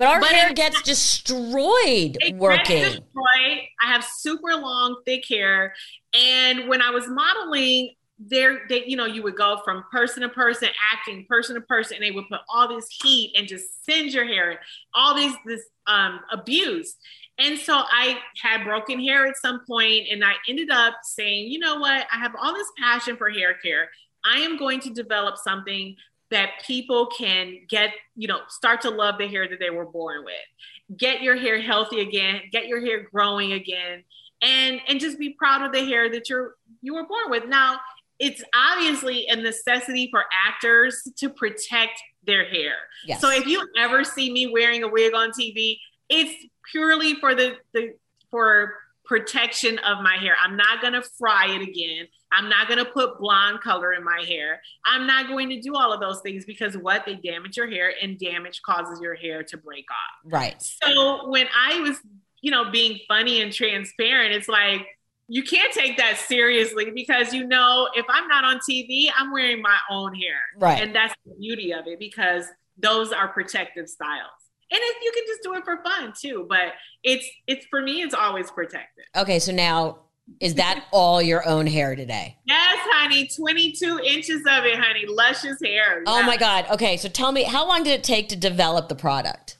But 0.00 0.08
our 0.08 0.20
but 0.20 0.30
hair 0.30 0.54
gets 0.54 0.80
destroyed 0.80 2.16
working. 2.36 2.78
Gets 2.78 2.94
destroyed. 2.94 3.60
I 3.82 3.86
have 3.86 4.02
super 4.02 4.56
long, 4.56 5.02
thick 5.04 5.28
hair, 5.28 5.74
and 6.14 6.68
when 6.70 6.80
I 6.80 6.88
was 6.88 7.06
modeling, 7.06 7.90
there, 8.18 8.62
they, 8.70 8.86
you 8.86 8.96
know, 8.96 9.04
you 9.04 9.22
would 9.22 9.36
go 9.36 9.60
from 9.62 9.84
person 9.92 10.22
to 10.22 10.30
person, 10.30 10.70
acting 10.90 11.26
person 11.28 11.54
to 11.54 11.60
person, 11.60 11.96
and 11.96 12.04
they 12.04 12.12
would 12.12 12.24
put 12.30 12.40
all 12.48 12.66
this 12.66 12.86
heat 13.02 13.34
and 13.36 13.46
just 13.46 13.84
singe 13.84 14.14
your 14.14 14.24
hair, 14.24 14.60
all 14.94 15.14
these 15.14 15.34
this 15.44 15.64
um, 15.86 16.20
abuse. 16.32 16.96
And 17.36 17.58
so 17.58 17.74
I 17.74 18.20
had 18.42 18.64
broken 18.64 19.00
hair 19.00 19.26
at 19.26 19.36
some 19.36 19.60
point, 19.66 20.06
and 20.10 20.24
I 20.24 20.32
ended 20.48 20.70
up 20.70 20.94
saying, 21.02 21.50
you 21.50 21.58
know 21.58 21.78
what? 21.78 22.06
I 22.10 22.18
have 22.18 22.34
all 22.40 22.54
this 22.54 22.72
passion 22.78 23.18
for 23.18 23.28
hair 23.28 23.52
care. 23.62 23.90
I 24.24 24.38
am 24.38 24.56
going 24.56 24.80
to 24.80 24.90
develop 24.90 25.36
something 25.36 25.94
that 26.30 26.50
people 26.66 27.06
can 27.06 27.58
get, 27.68 27.90
you 28.14 28.28
know, 28.28 28.40
start 28.48 28.80
to 28.82 28.90
love 28.90 29.16
the 29.18 29.26
hair 29.26 29.48
that 29.48 29.58
they 29.58 29.70
were 29.70 29.86
born 29.86 30.24
with. 30.24 30.96
Get 30.98 31.22
your 31.22 31.36
hair 31.36 31.60
healthy 31.60 32.00
again, 32.00 32.42
get 32.52 32.66
your 32.66 32.80
hair 32.80 33.08
growing 33.12 33.52
again, 33.52 34.04
and 34.42 34.80
and 34.88 35.00
just 35.00 35.18
be 35.18 35.30
proud 35.30 35.62
of 35.62 35.72
the 35.72 35.84
hair 35.84 36.10
that 36.10 36.28
you're 36.28 36.54
you 36.82 36.94
were 36.94 37.06
born 37.06 37.30
with. 37.30 37.46
Now, 37.46 37.78
it's 38.18 38.42
obviously 38.54 39.26
a 39.28 39.36
necessity 39.36 40.08
for 40.10 40.24
actors 40.46 41.02
to 41.16 41.30
protect 41.30 42.00
their 42.24 42.44
hair. 42.44 42.74
Yes. 43.06 43.20
So 43.20 43.30
if 43.30 43.46
you 43.46 43.66
ever 43.78 44.04
see 44.04 44.32
me 44.32 44.46
wearing 44.46 44.82
a 44.82 44.88
wig 44.88 45.14
on 45.14 45.30
TV, 45.30 45.78
it's 46.08 46.46
purely 46.70 47.14
for 47.14 47.34
the, 47.34 47.54
the 47.72 47.94
for 48.30 48.74
protection 49.10 49.76
of 49.80 50.04
my 50.04 50.14
hair. 50.14 50.36
I'm 50.40 50.56
not 50.56 50.80
going 50.80 50.92
to 50.92 51.02
fry 51.18 51.48
it 51.48 51.62
again. 51.62 52.06
I'm 52.30 52.48
not 52.48 52.68
going 52.68 52.78
to 52.78 52.84
put 52.84 53.18
blonde 53.18 53.60
color 53.60 53.92
in 53.92 54.04
my 54.04 54.24
hair. 54.24 54.62
I'm 54.86 55.04
not 55.04 55.26
going 55.26 55.48
to 55.48 55.60
do 55.60 55.74
all 55.74 55.92
of 55.92 55.98
those 55.98 56.20
things 56.20 56.44
because 56.44 56.76
what 56.76 57.04
they 57.04 57.16
damage 57.16 57.56
your 57.56 57.68
hair 57.68 57.92
and 58.00 58.16
damage 58.16 58.62
causes 58.62 59.00
your 59.02 59.16
hair 59.16 59.42
to 59.42 59.56
break 59.56 59.86
off. 59.90 60.32
Right. 60.32 60.62
So 60.62 61.28
when 61.28 61.48
I 61.52 61.80
was, 61.80 61.98
you 62.40 62.52
know, 62.52 62.70
being 62.70 63.00
funny 63.08 63.42
and 63.42 63.52
transparent, 63.52 64.32
it's 64.32 64.48
like 64.48 64.86
you 65.26 65.42
can't 65.42 65.72
take 65.72 65.96
that 65.96 66.16
seriously 66.16 66.92
because 66.94 67.34
you 67.34 67.48
know 67.48 67.88
if 67.94 68.06
I'm 68.08 68.28
not 68.28 68.44
on 68.44 68.60
TV, 68.60 69.08
I'm 69.18 69.32
wearing 69.32 69.60
my 69.60 69.78
own 69.90 70.14
hair. 70.14 70.38
Right. 70.56 70.80
And 70.80 70.94
that's 70.94 71.16
the 71.26 71.34
beauty 71.34 71.74
of 71.74 71.88
it 71.88 71.98
because 71.98 72.44
those 72.78 73.10
are 73.10 73.26
protective 73.26 73.88
styles 73.88 74.30
and 74.70 74.80
if 74.80 74.96
you 75.02 75.12
can 75.12 75.24
just 75.26 75.42
do 75.42 75.54
it 75.54 75.64
for 75.64 75.82
fun 75.82 76.12
too 76.18 76.46
but 76.48 76.74
it's 77.02 77.26
it's 77.46 77.66
for 77.66 77.80
me 77.82 78.02
it's 78.02 78.14
always 78.14 78.50
protected. 78.50 79.04
Okay 79.16 79.38
so 79.38 79.52
now 79.52 79.98
is 80.40 80.54
that 80.54 80.84
all 80.92 81.20
your 81.20 81.46
own 81.48 81.66
hair 81.66 81.96
today? 81.96 82.36
Yes 82.44 82.78
honey 82.92 83.28
22 83.28 84.00
inches 84.04 84.40
of 84.40 84.64
it 84.64 84.78
honey 84.78 85.06
luscious 85.06 85.58
hair. 85.64 86.02
Oh 86.06 86.22
my 86.22 86.36
god. 86.36 86.66
Okay 86.70 86.96
so 86.96 87.08
tell 87.08 87.32
me 87.32 87.42
how 87.42 87.66
long 87.66 87.82
did 87.82 87.92
it 87.92 88.04
take 88.04 88.28
to 88.30 88.36
develop 88.36 88.88
the 88.88 88.96
product? 88.96 89.58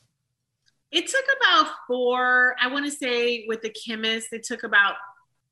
It 0.92 1.06
took 1.06 1.24
about 1.40 1.72
four 1.86 2.56
i 2.60 2.66
want 2.66 2.84
to 2.84 2.90
say 2.90 3.44
with 3.46 3.62
the 3.62 3.70
chemist 3.70 4.32
it 4.32 4.42
took 4.42 4.64
about 4.64 4.94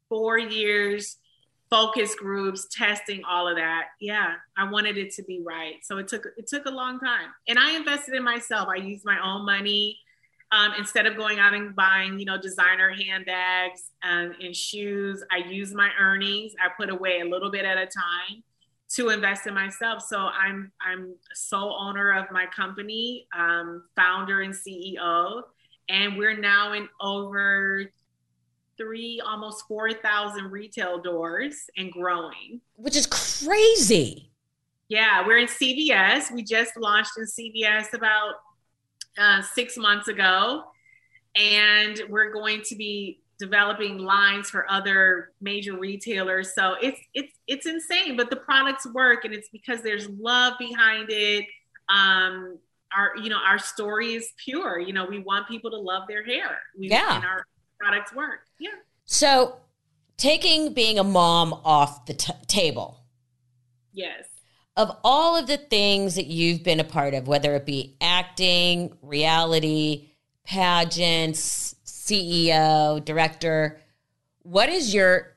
four 0.08 0.38
years 0.38 1.16
focus 1.70 2.14
groups, 2.14 2.66
testing, 2.70 3.22
all 3.24 3.48
of 3.48 3.57
that. 3.57 3.88
Yeah, 4.00 4.35
I 4.57 4.70
wanted 4.70 4.96
it 4.96 5.12
to 5.14 5.22
be 5.22 5.42
right. 5.44 5.74
So 5.83 5.98
it 5.98 6.09
took 6.09 6.26
it 6.37 6.46
took 6.46 6.66
a 6.66 6.70
long 6.70 6.98
time, 6.98 7.28
and 7.46 7.59
I 7.59 7.72
invested 7.76 8.14
in 8.14 8.22
myself. 8.22 8.68
I 8.68 8.76
used 8.76 9.04
my 9.04 9.18
own 9.22 9.44
money 9.44 9.98
um, 10.50 10.72
instead 10.78 11.07
of 11.07 11.16
going 11.16 11.38
out 11.38 11.54
and 11.54 11.74
buying, 11.76 12.18
you 12.18 12.24
know, 12.24 12.40
designer 12.40 12.90
handbags 12.90 13.90
and, 14.02 14.35
and 14.40 14.57
shoes. 14.57 15.22
I 15.31 15.38
used 15.38 15.74
my 15.74 15.90
earnings. 16.00 16.52
I 16.62 16.68
put 16.76 16.90
away 16.90 17.20
a 17.20 17.24
little 17.24 17.50
bit 17.50 17.64
at 17.64 17.76
a 17.76 17.87
time 17.87 18.42
to 18.90 19.11
invest 19.11 19.46
in 19.46 19.54
myself. 19.54 20.02
So 20.02 20.18
I'm 20.18 20.72
I'm 20.81 21.14
sole 21.35 21.76
owner 21.78 22.12
of 22.12 22.31
my 22.31 22.46
company, 22.46 23.26
um, 23.37 23.85
founder 23.96 24.40
and 24.40 24.54
CEO, 24.54 25.42
and 25.88 26.16
we're 26.16 26.37
now 26.37 26.72
in 26.72 26.88
over 27.00 27.85
three, 28.78 29.20
almost 29.24 29.64
4,000 29.68 30.50
retail 30.50 31.00
doors 31.00 31.54
and 31.76 31.92
growing. 31.92 32.60
Which 32.76 32.96
is 32.96 33.06
crazy. 33.06 34.30
Yeah, 34.88 35.26
we're 35.26 35.38
in 35.38 35.48
CVS. 35.48 36.30
We 36.32 36.42
just 36.42 36.76
launched 36.78 37.12
in 37.18 37.24
CVS 37.24 37.92
about 37.92 38.34
uh, 39.18 39.42
six 39.42 39.76
months 39.76 40.08
ago. 40.08 40.64
And 41.36 42.00
we're 42.08 42.32
going 42.32 42.62
to 42.62 42.74
be 42.74 43.20
developing 43.38 43.98
lines 43.98 44.50
for 44.50 44.70
other 44.70 45.30
major 45.40 45.78
retailers. 45.78 46.54
So 46.54 46.74
it's 46.82 47.00
it's 47.14 47.32
it's 47.46 47.66
insane, 47.66 48.16
but 48.16 48.30
the 48.30 48.36
products 48.36 48.86
work 48.92 49.24
and 49.24 49.32
it's 49.32 49.48
because 49.50 49.80
there's 49.82 50.08
love 50.08 50.54
behind 50.58 51.06
it. 51.10 51.44
Um 51.88 52.58
our 52.96 53.16
you 53.22 53.30
know 53.30 53.38
our 53.46 53.58
story 53.58 54.14
is 54.14 54.32
pure. 54.44 54.78
You 54.80 54.92
know, 54.92 55.06
we 55.06 55.20
want 55.20 55.46
people 55.48 55.70
to 55.70 55.78
love 55.78 56.04
their 56.08 56.24
hair. 56.24 56.58
We, 56.76 56.88
yeah. 56.88 57.22
Our 57.24 57.46
products 57.78 58.14
work. 58.14 58.40
Yeah. 58.58 58.70
So, 59.04 59.56
taking 60.16 60.74
being 60.74 60.98
a 60.98 61.04
mom 61.04 61.52
off 61.64 62.06
the 62.06 62.14
t- 62.14 62.32
table. 62.46 63.00
Yes. 63.92 64.24
Of 64.76 64.96
all 65.02 65.36
of 65.36 65.46
the 65.46 65.56
things 65.56 66.14
that 66.14 66.26
you've 66.26 66.62
been 66.62 66.78
a 66.78 66.84
part 66.84 67.14
of, 67.14 67.26
whether 67.26 67.54
it 67.56 67.66
be 67.66 67.96
acting, 68.00 68.92
reality, 69.02 70.10
pageants, 70.44 71.74
CEO, 71.84 73.04
director, 73.04 73.80
what 74.42 74.68
is 74.68 74.94
your 74.94 75.34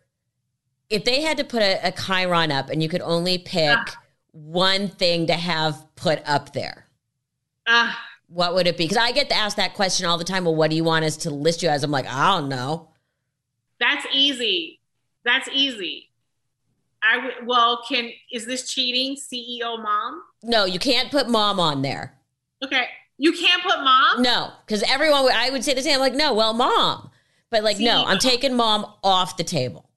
if 0.90 1.06
they 1.06 1.22
had 1.22 1.38
to 1.38 1.44
put 1.44 1.62
a, 1.62 1.88
a 1.88 1.92
chyron 1.92 2.52
up 2.52 2.70
and 2.70 2.84
you 2.84 2.90
could 2.90 3.02
only 3.02 3.38
pick 3.38 3.78
uh, 3.78 3.86
one 4.32 4.90
thing 4.90 5.28
to 5.28 5.34
have 5.34 5.86
put 5.96 6.22
up 6.28 6.54
there? 6.54 6.88
Uh, 7.66 7.92
what 8.34 8.54
would 8.54 8.66
it 8.68 8.78
be? 8.78 8.86
Because 8.86 8.98
I 8.98 9.12
get 9.12 9.30
to 9.30 9.36
ask 9.36 9.58
that 9.58 9.74
question 9.74 10.06
all 10.06 10.18
the 10.18 10.24
time. 10.24 10.46
Well, 10.46 10.56
what 10.56 10.70
do 10.70 10.76
you 10.76 10.84
want 10.84 11.04
us 11.06 11.18
to 11.18 11.30
list 11.30 11.62
you 11.62 11.70
as? 11.70 11.84
I'm 11.84 11.92
like, 11.92 12.08
I 12.08 12.38
don't 12.40 12.50
know. 12.50 12.90
That's 13.80 14.06
easy. 14.14 14.80
That's 15.26 15.50
easy. 15.52 16.10
I 17.04 17.16
w- 17.16 17.36
well, 17.46 17.84
can 17.88 18.12
is 18.32 18.46
this 18.46 18.72
cheating? 18.72 19.16
CEO 19.16 19.82
mom? 19.82 20.22
No, 20.44 20.66
you 20.66 20.80
can't 20.80 21.12
put 21.12 21.28
mom 21.30 21.60
on 21.60 21.82
there. 21.82 22.16
Okay, 22.64 22.86
you 23.18 23.34
can't 23.34 23.64
put 23.64 23.80
mom. 23.84 24.22
No, 24.22 24.52
because 24.66 24.84
everyone 24.84 25.28
I 25.34 25.50
would 25.50 25.64
say 25.64 25.74
the 25.74 25.82
same. 25.82 25.96
I'm 25.96 26.00
like, 26.00 26.14
no, 26.14 26.34
well, 26.34 26.54
mom, 26.54 27.10
but 27.50 27.64
like, 27.64 27.78
CEO. 27.78 27.86
no, 27.86 28.04
I'm 28.06 28.20
taking 28.20 28.56
mom 28.56 28.86
off 29.04 29.36
the 29.36 29.44
table. 29.44 29.90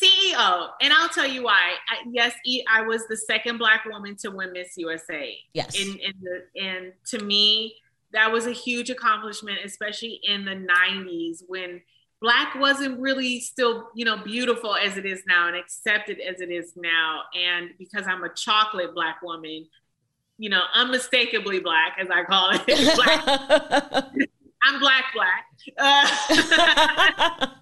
CEO, 0.00 0.68
and 0.80 0.92
I'll 0.92 1.08
tell 1.08 1.26
you 1.26 1.44
why. 1.44 1.74
I, 1.88 1.96
yes, 2.10 2.34
I 2.72 2.82
was 2.82 3.06
the 3.08 3.16
second 3.16 3.58
Black 3.58 3.84
woman 3.84 4.16
to 4.16 4.30
win 4.30 4.52
Miss 4.52 4.76
USA. 4.76 5.36
Yes, 5.52 5.78
and 5.80 6.00
and, 6.00 6.14
the, 6.22 6.60
and 6.60 6.92
to 7.10 7.24
me, 7.24 7.76
that 8.12 8.30
was 8.30 8.46
a 8.46 8.52
huge 8.52 8.90
accomplishment, 8.90 9.58
especially 9.64 10.20
in 10.24 10.44
the 10.44 10.54
'90s 10.54 11.42
when 11.46 11.80
Black 12.20 12.54
wasn't 12.56 13.00
really 13.00 13.40
still, 13.40 13.88
you 13.94 14.04
know, 14.04 14.18
beautiful 14.18 14.76
as 14.76 14.98
it 14.98 15.06
is 15.06 15.22
now 15.26 15.48
and 15.48 15.56
accepted 15.56 16.20
as 16.20 16.40
it 16.40 16.50
is 16.50 16.74
now. 16.76 17.22
And 17.34 17.70
because 17.78 18.06
I'm 18.06 18.22
a 18.24 18.28
chocolate 18.34 18.94
Black 18.94 19.22
woman, 19.22 19.66
you 20.36 20.50
know, 20.50 20.60
unmistakably 20.74 21.60
Black, 21.60 21.96
as 21.98 22.08
I 22.10 22.24
call 22.24 22.50
it, 22.52 22.66
black. 22.96 23.24
I'm 24.62 24.78
Black 24.78 25.04
Black. 25.14 25.46
Uh, 25.78 27.46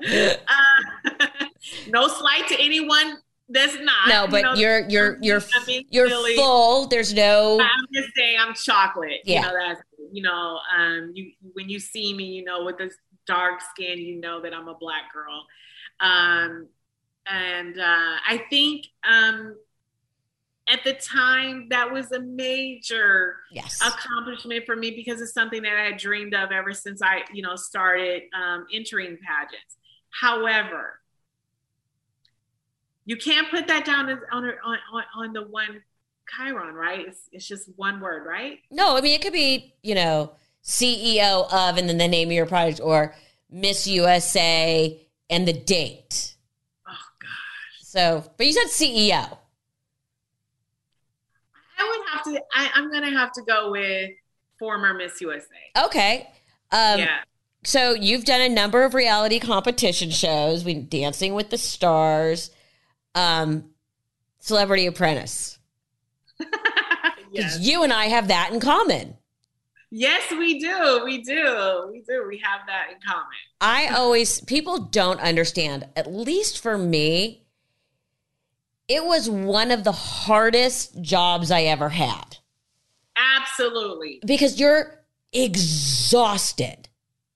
uh, 0.48 1.26
no 1.88 2.08
slight 2.08 2.46
to 2.48 2.60
anyone 2.60 3.18
that's 3.48 3.78
not. 3.80 4.08
No, 4.08 4.26
but 4.28 4.38
you 4.38 4.42
know, 4.42 4.54
you're 4.54 4.88
you're 4.88 5.18
you're 5.22 5.42
you're 5.90 6.08
silly. 6.08 6.36
full. 6.36 6.86
There's 6.86 7.14
no. 7.14 7.60
I'm 7.60 7.86
just 7.92 8.08
saying 8.16 8.38
I'm 8.40 8.54
chocolate. 8.54 9.20
Yeah. 9.24 9.40
You 9.40 9.46
know 9.46 9.54
that's 9.58 9.82
you 10.12 10.22
know 10.22 10.58
um 10.76 11.12
you 11.14 11.32
when 11.52 11.68
you 11.68 11.78
see 11.78 12.14
me 12.14 12.24
you 12.24 12.44
know 12.44 12.64
with 12.64 12.78
this 12.78 12.94
dark 13.26 13.60
skin 13.60 13.98
you 13.98 14.20
know 14.20 14.40
that 14.40 14.52
I'm 14.52 14.68
a 14.68 14.74
black 14.74 15.12
girl. 15.12 15.46
Um 16.00 16.68
and 17.26 17.78
uh, 17.78 18.16
I 18.28 18.44
think 18.50 18.86
um, 19.08 19.56
at 20.68 20.82
the 20.84 20.94
time 20.94 21.68
that 21.70 21.92
was 21.92 22.10
a 22.12 22.20
major 22.20 23.36
yes. 23.52 23.80
accomplishment 23.80 24.66
for 24.66 24.74
me 24.74 24.90
because 24.90 25.20
it's 25.20 25.32
something 25.32 25.62
that 25.62 25.72
I 25.72 25.84
had 25.84 25.96
dreamed 25.96 26.34
of 26.34 26.50
ever 26.50 26.72
since 26.72 27.00
I, 27.02 27.22
you 27.32 27.42
know, 27.42 27.54
started 27.54 28.24
um, 28.34 28.66
entering 28.72 29.16
pageants. 29.16 29.76
However, 30.10 31.00
you 33.04 33.16
can't 33.16 33.48
put 33.50 33.68
that 33.68 33.84
down 33.84 34.10
on 34.10 34.18
on 34.32 34.44
on, 34.92 35.02
on 35.14 35.32
the 35.32 35.42
one 35.42 35.82
chyron, 36.36 36.72
right? 36.72 37.06
It's, 37.06 37.20
it's 37.30 37.46
just 37.46 37.70
one 37.76 38.00
word, 38.00 38.26
right? 38.26 38.58
No, 38.70 38.96
I 38.96 39.00
mean 39.00 39.12
it 39.12 39.22
could 39.22 39.32
be, 39.32 39.74
you 39.82 39.94
know, 39.94 40.32
CEO 40.64 41.46
of 41.52 41.78
and 41.78 41.88
then 41.88 41.98
the 41.98 42.08
name 42.08 42.28
of 42.28 42.32
your 42.32 42.46
project 42.46 42.80
or 42.82 43.14
Miss 43.48 43.86
USA 43.86 45.00
and 45.30 45.46
the 45.46 45.52
date. 45.52 46.34
Oh 46.88 47.06
gosh. 47.20 47.82
So, 47.82 48.24
but 48.36 48.46
you 48.46 48.52
said 48.52 48.66
CEO. 48.66 49.38
I 52.26 52.30
would 52.30 52.36
have 52.36 52.44
to. 52.44 52.54
I, 52.54 52.70
I'm 52.74 52.90
gonna 52.90 53.18
have 53.18 53.32
to 53.32 53.42
go 53.42 53.70
with 53.70 54.10
former 54.58 54.94
Miss 54.94 55.20
USA. 55.20 55.46
Okay. 55.84 56.28
Um, 56.72 57.00
yeah. 57.00 57.18
So 57.64 57.94
you've 57.94 58.24
done 58.24 58.40
a 58.40 58.48
number 58.48 58.84
of 58.84 58.94
reality 58.94 59.40
competition 59.40 60.10
shows. 60.10 60.64
We 60.64 60.74
Dancing 60.74 61.34
with 61.34 61.50
the 61.50 61.58
Stars, 61.58 62.50
um, 63.14 63.70
Celebrity 64.38 64.86
Apprentice. 64.86 65.58
yes. 67.32 67.58
You 67.60 67.82
and 67.82 67.92
I 67.92 68.06
have 68.06 68.28
that 68.28 68.50
in 68.52 68.60
common. 68.60 69.16
Yes, 69.90 70.30
we 70.30 70.58
do. 70.58 71.02
We 71.04 71.22
do. 71.22 71.88
We 71.90 72.02
do. 72.02 72.24
We 72.28 72.38
have 72.44 72.60
that 72.66 72.88
in 72.92 72.98
common. 73.06 73.26
I 73.60 73.88
always 73.88 74.40
people 74.42 74.78
don't 74.78 75.20
understand. 75.20 75.86
At 75.96 76.12
least 76.12 76.60
for 76.60 76.76
me, 76.76 77.45
it 78.88 79.04
was 79.04 79.28
one 79.28 79.70
of 79.70 79.84
the 79.84 79.92
hardest 79.92 81.00
jobs 81.00 81.50
I 81.50 81.62
ever 81.62 81.88
had 81.88 82.36
Absolutely. 83.16 84.20
because 84.26 84.60
you're 84.60 85.02
exhausted. 85.32 86.88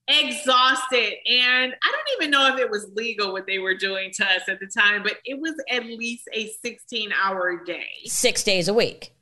Exhausted. 0.08 1.14
And 1.26 1.72
I 1.72 1.92
don't 1.92 2.20
even 2.20 2.30
know 2.30 2.52
if 2.52 2.58
it 2.58 2.68
was 2.68 2.90
legal 2.94 3.32
what 3.32 3.46
they 3.46 3.58
were 3.58 3.76
doing 3.76 4.10
to 4.14 4.24
us 4.24 4.42
at 4.48 4.58
the 4.58 4.66
time, 4.66 5.02
but 5.02 5.16
it 5.24 5.40
was 5.40 5.54
at 5.70 5.84
least 5.86 6.28
a 6.32 6.48
16 6.62 7.12
hour 7.12 7.62
day. 7.64 7.86
Six 8.06 8.42
days 8.42 8.68
a 8.68 8.74
week. 8.74 9.14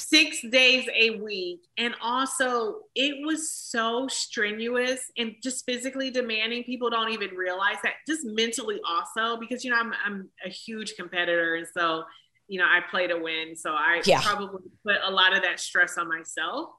Six 0.00 0.40
days 0.50 0.88
a 0.94 1.18
week. 1.20 1.60
And 1.76 1.94
also, 2.00 2.76
it 2.94 3.26
was 3.26 3.52
so 3.52 4.06
strenuous 4.08 5.00
and 5.16 5.34
just 5.42 5.66
physically 5.66 6.10
demanding. 6.10 6.64
People 6.64 6.90
don't 6.90 7.12
even 7.12 7.30
realize 7.30 7.76
that, 7.82 7.94
just 8.06 8.24
mentally, 8.24 8.80
also, 8.88 9.38
because, 9.38 9.64
you 9.64 9.70
know, 9.70 9.76
I'm, 9.76 9.92
I'm 10.04 10.28
a 10.44 10.48
huge 10.48 10.94
competitor. 10.96 11.56
And 11.56 11.66
so, 11.76 12.04
you 12.46 12.58
know, 12.58 12.64
I 12.64 12.80
play 12.90 13.06
to 13.08 13.18
win. 13.18 13.56
So 13.56 13.72
I 13.72 14.02
Yeah. 14.04 14.20
probably 14.22 14.70
put 14.84 14.96
a 15.04 15.10
lot 15.10 15.36
of 15.36 15.42
that 15.42 15.60
stress 15.60 15.98
on 15.98 16.08
myself. 16.08 16.70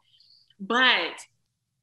But 0.60 1.14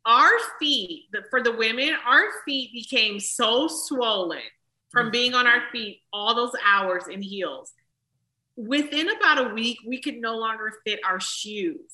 our 0.05 0.31
feet, 0.59 1.05
the, 1.12 1.22
for 1.31 1.42
the 1.42 1.53
women, 1.53 1.92
our 2.07 2.25
feet 2.44 2.72
became 2.72 3.20
so 3.20 3.68
swollen 3.68 4.42
from 4.90 5.09
mm. 5.09 5.12
being 5.12 5.35
on 5.35 5.46
our 5.46 5.62
feet 5.72 6.01
all 6.12 6.35
those 6.35 6.53
hours 6.64 7.09
in 7.09 7.20
heels 7.20 7.72
within 8.57 9.09
about 9.11 9.51
a 9.51 9.55
week, 9.55 9.79
we 9.87 10.01
could 10.01 10.16
no 10.16 10.37
longer 10.37 10.73
fit 10.85 11.01
our 11.05 11.21
shoes. 11.21 11.92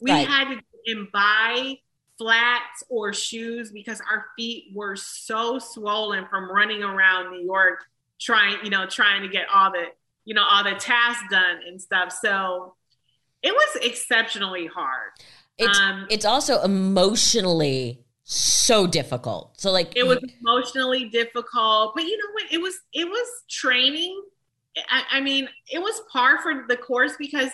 We 0.00 0.10
Right. 0.10 0.26
had 0.26 0.48
to 0.48 0.60
and 0.86 1.12
buy 1.12 1.78
flats 2.18 2.82
or 2.88 3.12
shoes 3.12 3.70
because 3.70 4.00
our 4.10 4.26
feet 4.36 4.72
were 4.74 4.96
so 4.96 5.58
swollen 5.58 6.26
from 6.28 6.50
running 6.50 6.82
around 6.82 7.30
New 7.30 7.44
York 7.44 7.84
trying, 8.18 8.64
you 8.64 8.70
know, 8.70 8.86
trying 8.86 9.22
to 9.22 9.28
get 9.28 9.46
all 9.54 9.70
the, 9.70 9.84
you 10.24 10.34
know, 10.34 10.42
all 10.42 10.64
the 10.64 10.74
tasks 10.74 11.22
done 11.30 11.60
and 11.66 11.80
stuff. 11.80 12.12
So 12.12 12.74
it 13.42 13.52
was 13.52 13.76
exceptionally 13.82 14.66
hard. 14.66 15.10
It's 15.58 15.78
Um, 15.78 16.06
it's 16.10 16.24
also 16.24 16.62
emotionally 16.62 18.04
so 18.24 18.86
difficult. 18.86 19.60
So 19.60 19.70
like 19.70 19.96
it 19.96 20.06
was 20.06 20.18
emotionally 20.40 21.08
difficult 21.08 21.94
but 21.94 22.04
you 22.04 22.16
know 22.16 22.32
what 22.32 22.44
it 22.52 22.60
was 22.60 22.74
it 22.92 23.06
was 23.08 23.26
training 23.48 24.22
I, 24.88 25.02
I 25.12 25.20
mean 25.20 25.48
it 25.70 25.78
was 25.80 26.00
par 26.12 26.40
for 26.42 26.64
the 26.68 26.76
course 26.76 27.12
because 27.18 27.50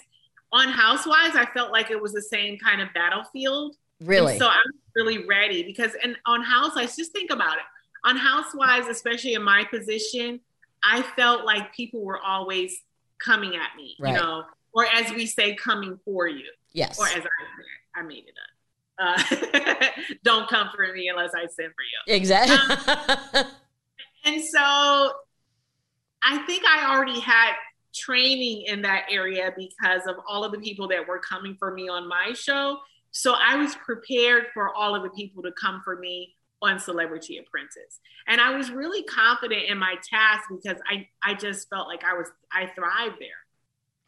on 0.52 0.68
housewives 0.68 1.34
i 1.34 1.46
felt 1.54 1.72
like 1.72 1.90
it 1.90 2.00
was 2.00 2.12
the 2.12 2.22
same 2.22 2.58
kind 2.58 2.80
of 2.80 2.88
battlefield 2.94 3.76
really 4.00 4.32
And 4.32 4.40
so 4.42 4.48
I'm 4.48 4.72
really 4.94 5.26
ready 5.26 5.62
because 5.62 5.92
and 6.02 6.16
on 6.26 6.42
housewives 6.42 6.94
just 6.96 7.12
think 7.12 7.30
about 7.30 7.56
it 7.56 7.64
on 8.04 8.16
housewives 8.16 8.86
especially 8.88 9.34
in 9.34 9.42
my 9.42 9.64
position 9.64 10.40
i 10.84 11.02
felt 11.16 11.44
like 11.44 11.74
people 11.74 12.02
were 12.04 12.20
always 12.20 12.80
coming 13.18 13.56
at 13.56 13.74
me 13.76 13.96
Right. 13.98 14.14
you 14.14 14.20
know 14.20 14.44
or 14.74 14.86
as 14.86 15.10
we 15.12 15.24
say 15.26 15.54
coming 15.54 15.98
for 16.04 16.28
you 16.28 16.44
yes. 16.72 16.98
or 16.98 17.06
as 17.06 17.14
i 17.16 17.20
said 17.20 17.30
i 17.96 18.02
made 18.02 18.24
it 18.28 18.34
up 18.38 18.52
uh, 18.98 19.86
don't 20.22 20.48
come 20.48 20.68
for 20.74 20.92
me 20.94 21.08
unless 21.08 21.32
i 21.34 21.40
send 21.46 21.72
for 21.74 21.82
you 21.82 22.14
Exactly. 22.14 22.56
and 24.24 24.42
so 24.42 25.12
I 26.26 26.38
think 26.38 26.64
I 26.66 26.92
already 26.92 27.20
had 27.20 27.52
training 27.94 28.62
in 28.66 28.82
that 28.82 29.06
area 29.10 29.52
because 29.56 30.02
of 30.08 30.16
all 30.28 30.44
of 30.44 30.52
the 30.52 30.58
people 30.58 30.88
that 30.88 31.06
were 31.06 31.20
coming 31.20 31.56
for 31.56 31.72
me 31.72 31.88
on 31.88 32.08
my 32.08 32.32
show. 32.34 32.78
So 33.12 33.34
I 33.34 33.56
was 33.56 33.76
prepared 33.76 34.46
for 34.52 34.74
all 34.74 34.94
of 34.94 35.04
the 35.04 35.10
people 35.10 35.42
to 35.44 35.52
come 35.52 35.80
for 35.84 35.96
me 35.96 36.34
on 36.60 36.80
Celebrity 36.80 37.38
Apprentice. 37.38 38.00
And 38.26 38.40
I 38.40 38.56
was 38.56 38.70
really 38.70 39.04
confident 39.04 39.64
in 39.68 39.78
my 39.78 39.94
task 40.08 40.48
because 40.50 40.82
I, 40.90 41.08
I 41.22 41.34
just 41.34 41.70
felt 41.70 41.86
like 41.86 42.02
I 42.04 42.14
was 42.14 42.28
I 42.52 42.66
thrived 42.74 43.16
there. 43.20 43.28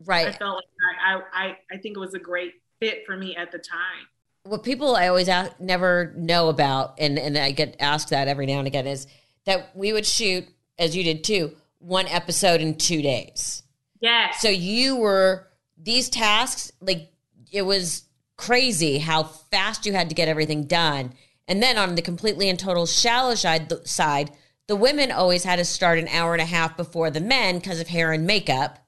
Right. 0.04 0.28
I 0.28 0.32
felt 0.32 0.56
like 0.56 0.64
I, 1.04 1.20
I 1.32 1.56
I 1.72 1.78
think 1.78 1.96
it 1.96 2.00
was 2.00 2.14
a 2.14 2.18
great 2.18 2.54
fit 2.80 3.04
for 3.06 3.16
me 3.16 3.36
at 3.36 3.52
the 3.52 3.58
time. 3.58 4.06
What 4.42 4.64
people 4.64 4.96
I 4.96 5.08
always 5.08 5.28
ask, 5.28 5.58
never 5.60 6.12
know 6.16 6.48
about, 6.48 6.94
and 6.98 7.18
and 7.18 7.38
I 7.38 7.52
get 7.52 7.76
asked 7.78 8.10
that 8.10 8.28
every 8.28 8.46
now 8.46 8.58
and 8.58 8.66
again 8.66 8.86
is 8.86 9.06
that 9.44 9.74
we 9.76 9.92
would 9.92 10.06
shoot 10.06 10.48
as 10.78 10.96
you 10.96 11.04
did 11.04 11.22
too 11.22 11.56
one 11.78 12.06
episode 12.08 12.60
in 12.60 12.76
two 12.76 13.02
days. 13.02 13.62
Yes. 14.00 14.40
So 14.40 14.48
you 14.48 14.96
were 14.96 15.48
these 15.76 16.08
tasks 16.08 16.72
like 16.80 17.10
it 17.52 17.62
was 17.62 18.04
crazy 18.36 18.98
how 18.98 19.24
fast 19.24 19.86
you 19.86 19.92
had 19.92 20.08
to 20.08 20.14
get 20.14 20.28
everything 20.28 20.64
done. 20.64 21.12
And 21.46 21.62
then 21.62 21.78
on 21.78 21.94
the 21.94 22.02
completely 22.02 22.48
and 22.48 22.58
total 22.58 22.86
shallow 22.86 23.34
side, 23.34 23.68
the, 23.68 23.80
side, 23.86 24.30
the 24.66 24.76
women 24.76 25.10
always 25.10 25.44
had 25.44 25.56
to 25.56 25.64
start 25.64 25.98
an 25.98 26.08
hour 26.08 26.34
and 26.34 26.42
a 26.42 26.46
half 26.46 26.76
before 26.76 27.10
the 27.10 27.20
men 27.20 27.58
because 27.58 27.80
of 27.80 27.88
hair 27.88 28.12
and 28.12 28.26
makeup. 28.26 28.78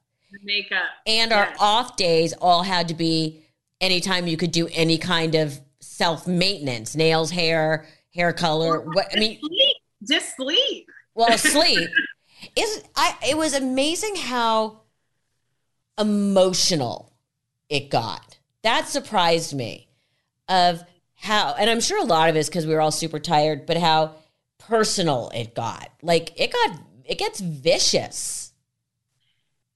makeup. 0.43 0.85
And 1.07 1.33
our 1.33 1.53
off 1.59 1.97
days 1.97 2.35
all 2.35 2.63
had 2.63 2.89
to 2.89 2.95
be 2.95 3.43
anytime 3.81 4.27
you 4.27 4.37
could 4.37 4.53
do 4.53 4.69
any 4.73 4.99
kind 4.99 5.35
of 5.35 5.59
self 5.81 6.27
maintenance, 6.27 6.95
nails, 6.95 7.31
hair, 7.31 7.87
hair 8.15 8.33
color. 8.33 8.81
What 8.81 9.09
I 9.17 9.19
mean, 9.19 9.41
sleep. 9.41 9.77
Just 10.07 10.37
sleep. 10.37 10.87
well, 11.15 11.37
sleep 11.39 11.89
is 12.57 12.83
I. 12.97 13.17
It 13.29 13.37
was 13.37 13.55
amazing 13.55 14.17
how 14.17 14.81
emotional 15.99 17.13
it 17.69 17.91
got. 17.91 18.39
That 18.63 18.89
surprised 18.89 19.55
me. 19.55 19.89
Of 20.49 20.83
how, 21.15 21.55
and 21.59 21.71
I'm 21.71 21.81
sure 21.81 22.01
a 22.01 22.05
lot 22.05 22.29
of 22.29 22.35
it 22.35 22.41
is 22.41 22.49
because 22.49 22.67
we 22.67 22.75
were 22.75 22.81
all 22.81 22.91
super 22.91 23.21
tired, 23.21 23.67
but 23.67 23.77
how 23.77 24.17
personal 24.59 25.31
it 25.35 25.55
got. 25.55 25.89
Like 26.03 26.33
it 26.41 26.53
got, 26.53 26.81
it 27.05 27.19
gets 27.19 27.41
vicious. 27.41 28.53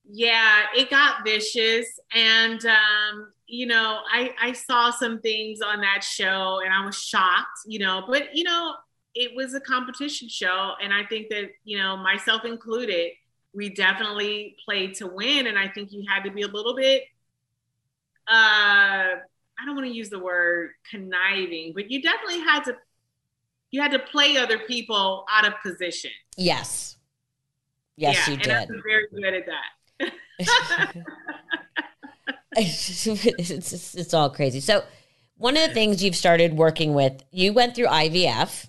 yeah 0.07 0.63
it 0.75 0.89
got 0.89 1.23
vicious 1.25 1.87
and 2.13 2.63
um 2.65 3.31
you 3.47 3.65
know 3.65 3.99
i 4.11 4.31
i 4.39 4.51
saw 4.51 4.91
some 4.91 5.19
things 5.19 5.61
on 5.61 5.81
that 5.81 6.03
show 6.03 6.59
and 6.63 6.73
i 6.73 6.85
was 6.85 6.95
shocked 6.95 7.59
you 7.65 7.79
know 7.79 8.03
but 8.07 8.35
you 8.35 8.43
know 8.43 8.73
it 9.15 9.35
was 9.35 9.53
a 9.53 9.59
competition 9.59 10.27
show 10.29 10.73
and 10.81 10.93
i 10.93 11.03
think 11.05 11.29
that 11.29 11.49
you 11.63 11.77
know 11.77 11.97
myself 11.97 12.45
included 12.45 13.11
we 13.53 13.69
definitely 13.69 14.55
played 14.65 14.93
to 14.93 15.07
win 15.07 15.47
and 15.47 15.57
i 15.57 15.67
think 15.67 15.91
you 15.91 16.03
had 16.07 16.23
to 16.23 16.31
be 16.31 16.41
a 16.41 16.47
little 16.47 16.75
bit 16.75 17.03
uh 18.27 19.15
i 19.17 19.65
don't 19.65 19.75
want 19.75 19.87
to 19.87 19.93
use 19.93 20.09
the 20.09 20.19
word 20.19 20.71
conniving 20.89 21.73
but 21.73 21.89
you 21.89 22.01
definitely 22.01 22.39
had 22.39 22.63
to 22.63 22.75
you 23.71 23.81
had 23.81 23.91
to 23.91 23.99
play 23.99 24.37
other 24.37 24.59
people 24.59 25.25
out 25.29 25.45
of 25.47 25.53
position 25.63 26.11
Yes. 26.37 26.97
Yes, 27.97 28.27
yeah, 28.27 28.33
you 28.33 28.33
and 28.33 28.43
did. 28.43 28.75
was 28.75 28.83
very 28.85 29.07
good 29.13 29.33
at 29.33 29.45
that 29.45 29.75
it's, 32.57 33.07
it's, 33.07 33.95
it's 33.95 34.13
all 34.13 34.29
crazy. 34.29 34.59
So, 34.59 34.83
one 35.37 35.57
of 35.57 35.67
the 35.67 35.73
things 35.73 36.03
you've 36.03 36.15
started 36.15 36.53
working 36.53 36.93
with, 36.93 37.23
you 37.31 37.53
went 37.53 37.75
through 37.75 37.87
IVF, 37.87 38.67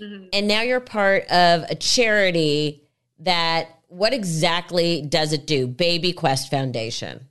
Mhm. 0.00 0.28
and 0.32 0.46
now 0.46 0.62
you're 0.62 0.80
part 0.80 1.24
of 1.30 1.64
a 1.70 1.74
charity 1.74 2.82
that, 3.20 3.68
what 3.88 4.12
exactly 4.12 5.00
does 5.02 5.32
it 5.32 5.46
do? 5.46 5.66
Baby 5.66 6.12
Quest 6.12 6.50
Foundation. 6.50 7.28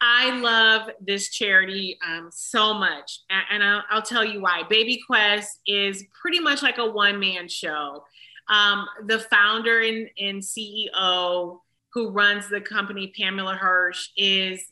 I 0.00 0.38
love 0.38 0.90
this 1.00 1.28
charity 1.30 1.98
um, 2.06 2.30
so 2.32 2.72
much, 2.74 3.20
and, 3.28 3.42
and 3.50 3.64
I'll, 3.64 3.82
I'll 3.90 4.02
tell 4.02 4.24
you 4.24 4.40
why. 4.40 4.62
Baby 4.68 5.00
Quest 5.06 5.60
is 5.66 6.04
pretty 6.20 6.40
much 6.40 6.62
like 6.62 6.78
a 6.78 6.86
one 6.86 7.18
man 7.18 7.48
show. 7.48 8.04
Um, 8.48 8.86
the 9.06 9.18
founder 9.18 9.80
and, 9.80 10.08
and 10.18 10.40
CEO 10.40 11.60
who 11.92 12.10
runs 12.10 12.48
the 12.48 12.60
company, 12.60 13.12
Pamela 13.16 13.54
Hirsch, 13.56 14.10
is 14.16 14.64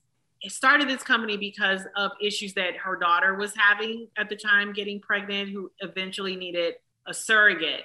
started 0.47 0.89
this 0.89 1.03
company 1.03 1.37
because 1.37 1.83
of 1.97 2.13
issues 2.23 2.55
that 2.55 2.77
her 2.77 2.97
daughter 2.97 3.35
was 3.35 3.53
having 3.57 4.07
at 4.17 4.29
the 4.29 4.37
time 4.37 4.73
getting 4.73 5.01
pregnant, 5.01 5.51
who 5.51 5.71
eventually 5.81 6.37
needed 6.37 6.75
a 7.09 7.15
surrogate. 7.15 7.83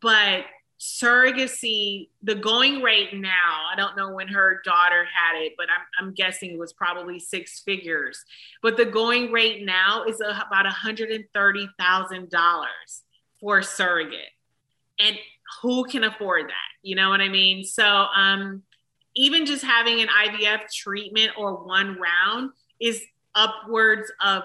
But 0.00 0.44
surrogacy, 0.78 2.10
the 2.22 2.34
going 2.34 2.82
rate 2.82 3.14
now, 3.14 3.68
I 3.72 3.76
don't 3.76 3.96
know 3.96 4.12
when 4.12 4.28
her 4.28 4.60
daughter 4.64 5.04
had 5.04 5.40
it, 5.40 5.54
but 5.56 5.68
I'm, 5.70 5.86
I'm 5.98 6.12
guessing 6.14 6.50
it 6.50 6.58
was 6.58 6.74
probably 6.74 7.18
six 7.18 7.60
figures. 7.60 8.22
But 8.60 8.76
the 8.76 8.84
going 8.84 9.32
rate 9.32 9.64
now 9.64 10.04
is 10.04 10.20
about 10.20 10.66
$130,000 10.66 12.66
for 13.40 13.58
a 13.58 13.64
surrogate. 13.64 14.20
And 14.98 15.16
who 15.62 15.84
can 15.84 16.04
afford 16.04 16.48
that? 16.48 16.52
You 16.82 16.96
know 16.96 17.08
what 17.08 17.20
I 17.20 17.28
mean? 17.28 17.64
So, 17.64 17.84
um, 17.84 18.62
even 19.16 19.46
just 19.46 19.64
having 19.64 20.00
an 20.00 20.08
IVF 20.08 20.72
treatment 20.72 21.30
or 21.38 21.64
one 21.64 22.00
round 22.00 22.50
is 22.80 23.00
upwards 23.34 24.10
of 24.20 24.42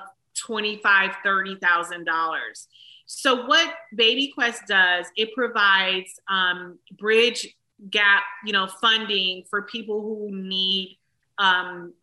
$25,000, 0.47 1.11
$30,000. 1.25 2.67
So 3.11 3.47
what 3.47 3.73
Baby 3.95 4.31
Quest 4.35 4.67
does, 4.67 5.07
it 5.17 5.33
provides 5.33 6.19
um, 6.27 6.77
bridge 6.99 7.55
gap, 7.89 8.21
you 8.45 8.53
know, 8.53 8.67
funding 8.67 9.45
for 9.49 9.63
people 9.63 10.01
who 10.03 10.29
need 10.31 10.99
um, 11.39 11.95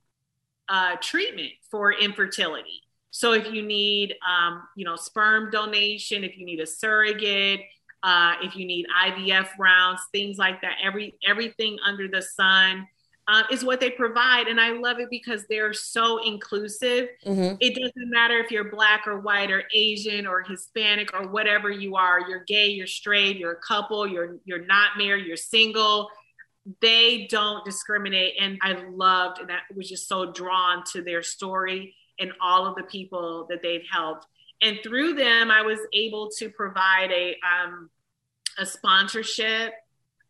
uh, 0.69 0.97
treatment 1.01 1.53
for 1.71 1.93
infertility. 1.93 2.83
So 3.13 3.35
if 3.35 3.53
you 3.53 3.63
need, 3.63 4.17
um, 4.29 4.65
you 4.75 4.85
know, 4.85 4.97
sperm 4.97 5.49
donation, 5.53 6.25
if 6.25 6.37
you 6.37 6.45
need 6.45 6.59
a 6.59 6.67
surrogate, 6.67 7.61
uh, 8.03 8.35
if 8.43 8.57
you 8.57 8.67
need 8.67 8.87
IVF 9.07 9.51
rounds, 9.61 10.01
things 10.11 10.39
like 10.39 10.61
that. 10.63 10.79
Every 10.83 11.15
everything 11.25 11.79
under 11.87 12.09
the 12.09 12.21
sun 12.21 12.89
uh, 13.29 13.43
is 13.51 13.65
what 13.65 13.81
they 13.81 13.91
provide, 13.91 14.47
and 14.47 14.61
I 14.61 14.73
love 14.73 14.99
it 15.01 15.09
because 15.11 15.45
they're 15.49 15.73
so 15.73 16.23
inclusive. 16.25 17.09
Mm-hmm. 17.25 17.57
It 17.61 17.75
doesn't 17.75 18.11
matter 18.11 18.39
if 18.39 18.51
you're 18.51 18.71
black 18.71 19.07
or 19.07 19.19
white 19.19 19.51
or 19.51 19.65
Asian 19.75 20.27
or 20.27 20.43
Hispanic 20.43 21.13
or 21.13 21.29
whatever 21.29 21.71
you 21.71 21.97
are. 21.97 22.21
You're 22.29 22.45
gay, 22.45 22.69
you're 22.69 22.87
straight, 22.87 23.37
you're 23.37 23.53
a 23.53 23.61
couple, 23.61 24.07
you're 24.07 24.37
you're 24.45 24.65
not 24.65 24.97
married, 24.97 25.27
you're 25.27 25.37
single. 25.37 26.09
They 26.81 27.27
don't 27.31 27.65
discriminate, 27.65 28.35
and 28.41 28.59
I 28.63 28.85
loved 28.91 29.41
and 29.41 29.51
I 29.51 29.59
was 29.75 29.89
just 29.89 30.09
so 30.09 30.33
drawn 30.33 30.85
to 30.93 31.03
their 31.03 31.23
story 31.23 31.95
and 32.19 32.33
all 32.41 32.67
of 32.67 32.77
the 32.77 32.83
people 32.85 33.47
that 33.51 33.63
they've 33.63 33.85
helped 33.93 34.27
and 34.63 34.79
through 34.83 35.13
them 35.13 35.51
i 35.51 35.61
was 35.61 35.79
able 35.93 36.31
to 36.31 36.49
provide 36.49 37.13
a 37.13 37.37
um, 37.45 37.91
a 38.59 38.67
sponsorship, 38.67 39.73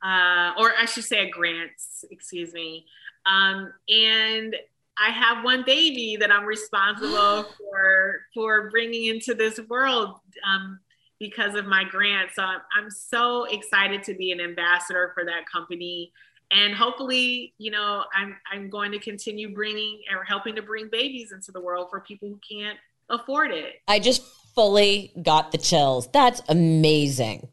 uh, 0.03 0.53
or 0.59 0.73
I 0.79 0.85
should 0.87 1.05
say 1.05 1.27
a 1.27 1.31
grant, 1.31 1.71
excuse 2.11 2.53
me. 2.53 2.87
Um, 3.25 3.73
and 3.89 4.55
I 4.99 5.11
have 5.11 5.45
one 5.45 5.63
baby 5.67 6.17
that 6.21 6.31
I'm 6.31 6.45
responsible 6.45 7.43
for 7.59 8.21
for 8.35 8.71
bringing 8.71 9.07
into 9.07 9.35
this 9.35 9.61
world 9.69 10.21
um, 10.47 10.79
because 11.19 11.55
of 11.55 11.67
my 11.67 11.85
grant. 11.85 12.31
So 12.35 12.43
I'm, 12.43 12.61
I'm 12.77 12.91
so 12.91 13.45
excited 13.45 14.03
to 14.05 14.15
be 14.15 14.33
an 14.33 14.41
ambassador 14.41 15.13
for 15.15 15.25
that 15.25 15.49
company, 15.51 16.13
and 16.51 16.75
hopefully, 16.75 17.55
you 17.59 17.71
know, 17.71 18.05
I'm 18.15 18.37
I'm 18.51 18.71
going 18.71 18.93
to 18.93 18.99
continue 18.99 19.55
bringing 19.55 20.03
or 20.15 20.25
helping 20.25 20.55
to 20.57 20.63
bring 20.63 20.89
babies 20.91 21.33
into 21.33 21.53
the 21.53 21.61
world 21.61 21.89
for 21.91 22.01
people 22.01 22.29
who 22.29 22.41
can't 22.49 22.79
afford 23.09 23.53
it. 23.53 23.75
I 23.89 23.99
just 23.99 24.23
fully 24.55 25.13
got 25.23 25.53
the 25.53 25.59
chills. 25.59 26.09
That's 26.13 26.43
amazing 26.49 27.49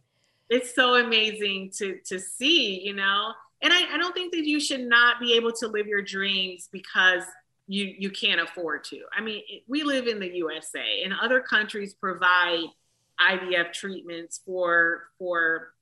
it's 0.49 0.75
so 0.75 0.95
amazing 0.95 1.71
to 1.77 1.99
to 2.05 2.19
see, 2.19 2.81
you 2.81 2.93
know. 2.93 3.33
And 3.61 3.71
I, 3.71 3.93
I 3.93 3.97
don't 3.97 4.13
think 4.13 4.33
that 4.33 4.45
you 4.45 4.59
should 4.59 4.81
not 4.81 5.21
be 5.21 5.33
able 5.35 5.53
to 5.53 5.67
live 5.67 5.87
your 5.87 6.01
dreams 6.01 6.67
because 6.71 7.23
you 7.67 7.93
you 7.97 8.09
can't 8.09 8.41
afford 8.41 8.83
to. 8.85 9.01
I 9.15 9.21
mean, 9.21 9.41
we 9.67 9.83
live 9.83 10.07
in 10.07 10.19
the 10.19 10.27
USA, 10.35 11.03
and 11.03 11.13
other 11.21 11.39
countries 11.39 11.93
provide 11.93 12.65
IVF 13.21 13.71
treatments 13.73 14.41
for 14.45 15.03
for 15.17 15.73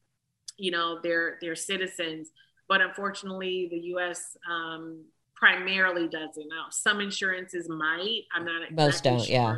you 0.57 0.71
know 0.71 0.99
their 1.01 1.37
their 1.41 1.55
citizens, 1.55 2.29
but 2.67 2.81
unfortunately, 2.81 3.67
the 3.71 3.79
U.S. 3.79 4.37
Um, 4.49 5.05
primarily 5.35 6.07
doesn't. 6.07 6.47
Now, 6.47 6.67
some 6.69 7.01
insurances 7.01 7.67
might. 7.67 8.21
I'm 8.33 8.45
not 8.45 8.61
exactly 8.69 8.75
most 8.75 9.03
don't. 9.03 9.21
Sure, 9.21 9.33
yeah, 9.33 9.55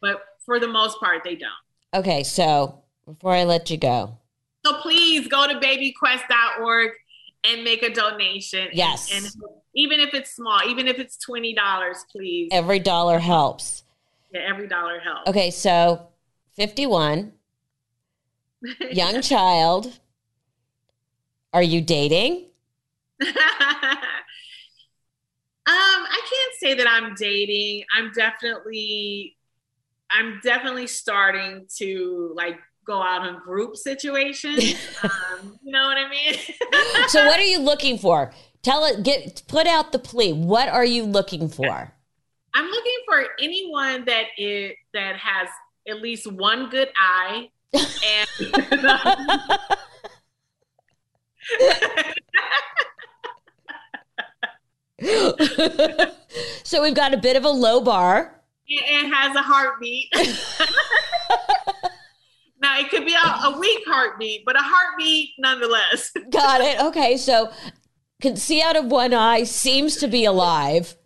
but 0.00 0.22
for 0.44 0.58
the 0.58 0.68
most 0.68 0.98
part, 1.00 1.22
they 1.22 1.36
don't. 1.36 1.52
Okay, 1.94 2.22
so 2.22 2.82
before 3.04 3.32
I 3.32 3.44
let 3.44 3.70
you 3.70 3.76
go, 3.76 4.18
so 4.68 4.80
please 4.80 5.28
go 5.28 5.46
to 5.46 5.54
babyquest.org 5.54 6.90
and 7.44 7.64
make 7.64 7.82
a 7.82 7.92
donation. 7.92 8.68
Yes. 8.72 9.10
And, 9.12 9.24
and 9.24 9.34
even 9.74 10.00
if 10.00 10.14
it's 10.14 10.34
small, 10.34 10.60
even 10.66 10.88
if 10.88 10.98
it's 10.98 11.18
$20, 11.26 11.54
please. 12.10 12.48
Every 12.52 12.78
dollar 12.78 13.18
helps. 13.18 13.84
Yeah, 14.32 14.40
every 14.48 14.68
dollar 14.68 15.00
helps. 15.00 15.28
Okay, 15.28 15.50
so 15.50 16.08
51, 16.54 17.32
young 18.90 19.22
child. 19.22 19.98
Are 21.52 21.62
you 21.62 21.80
dating? 21.80 22.44
um, 23.22 23.30
I 25.66 26.20
can't 26.30 26.54
say 26.60 26.74
that 26.74 26.86
I'm 26.86 27.14
dating. 27.14 27.84
I'm 27.96 28.12
definitely 28.12 29.34
I'm 30.10 30.40
definitely 30.42 30.86
starting 30.86 31.66
to 31.76 32.32
like 32.34 32.58
go 32.88 33.00
out 33.02 33.20
on 33.20 33.40
group 33.40 33.76
situations. 33.76 34.74
um, 35.04 35.58
you 35.62 35.70
know 35.70 35.84
what 35.84 35.98
I 35.98 36.08
mean? 36.08 36.34
so, 37.08 37.24
what 37.26 37.38
are 37.38 37.44
you 37.44 37.60
looking 37.60 37.98
for? 37.98 38.32
Tell 38.62 38.84
it. 38.86 39.04
Get 39.04 39.42
put 39.46 39.68
out 39.68 39.92
the 39.92 40.00
plea. 40.00 40.32
What 40.32 40.68
are 40.68 40.84
you 40.84 41.04
looking 41.04 41.48
for? 41.48 41.92
I'm 42.54 42.66
looking 42.66 42.98
for 43.06 43.26
anyone 43.40 44.06
that 44.06 44.24
is 44.36 44.72
that 44.94 45.16
has 45.16 45.48
at 45.86 46.00
least 46.00 46.26
one 46.32 46.70
good 46.70 46.88
eye 46.96 47.50
and. 47.72 48.28
so 56.64 56.82
we've 56.82 56.94
got 56.94 57.14
a 57.14 57.18
bit 57.18 57.36
of 57.36 57.44
a 57.44 57.50
low 57.50 57.80
bar. 57.80 58.42
It 58.66 59.08
has 59.12 59.36
a 59.36 59.42
heartbeat. 59.42 60.12
Now 62.60 62.78
it 62.78 62.90
could 62.90 63.04
be 63.04 63.14
a, 63.14 63.46
a 63.46 63.58
weak 63.58 63.84
heartbeat, 63.86 64.44
but 64.44 64.56
a 64.56 64.62
heartbeat 64.62 65.30
nonetheless. 65.38 66.10
Got 66.30 66.60
it. 66.60 66.80
Okay, 66.80 67.16
so 67.16 67.50
can 68.20 68.36
see 68.36 68.60
out 68.60 68.76
of 68.76 68.86
one 68.86 69.14
eye, 69.14 69.44
seems 69.44 69.96
to 69.96 70.08
be 70.08 70.24
alive. 70.24 70.96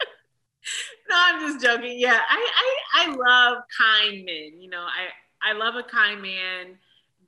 no, 1.10 1.16
I'm 1.16 1.40
just 1.40 1.64
joking. 1.64 1.98
Yeah, 1.98 2.20
I, 2.28 2.50
I 2.56 3.04
I 3.04 3.16
love 3.16 3.64
kind 3.76 4.24
men. 4.24 4.60
You 4.60 4.70
know, 4.70 4.82
I 4.82 5.50
I 5.50 5.52
love 5.54 5.74
a 5.74 5.82
kind 5.82 6.22
man 6.22 6.78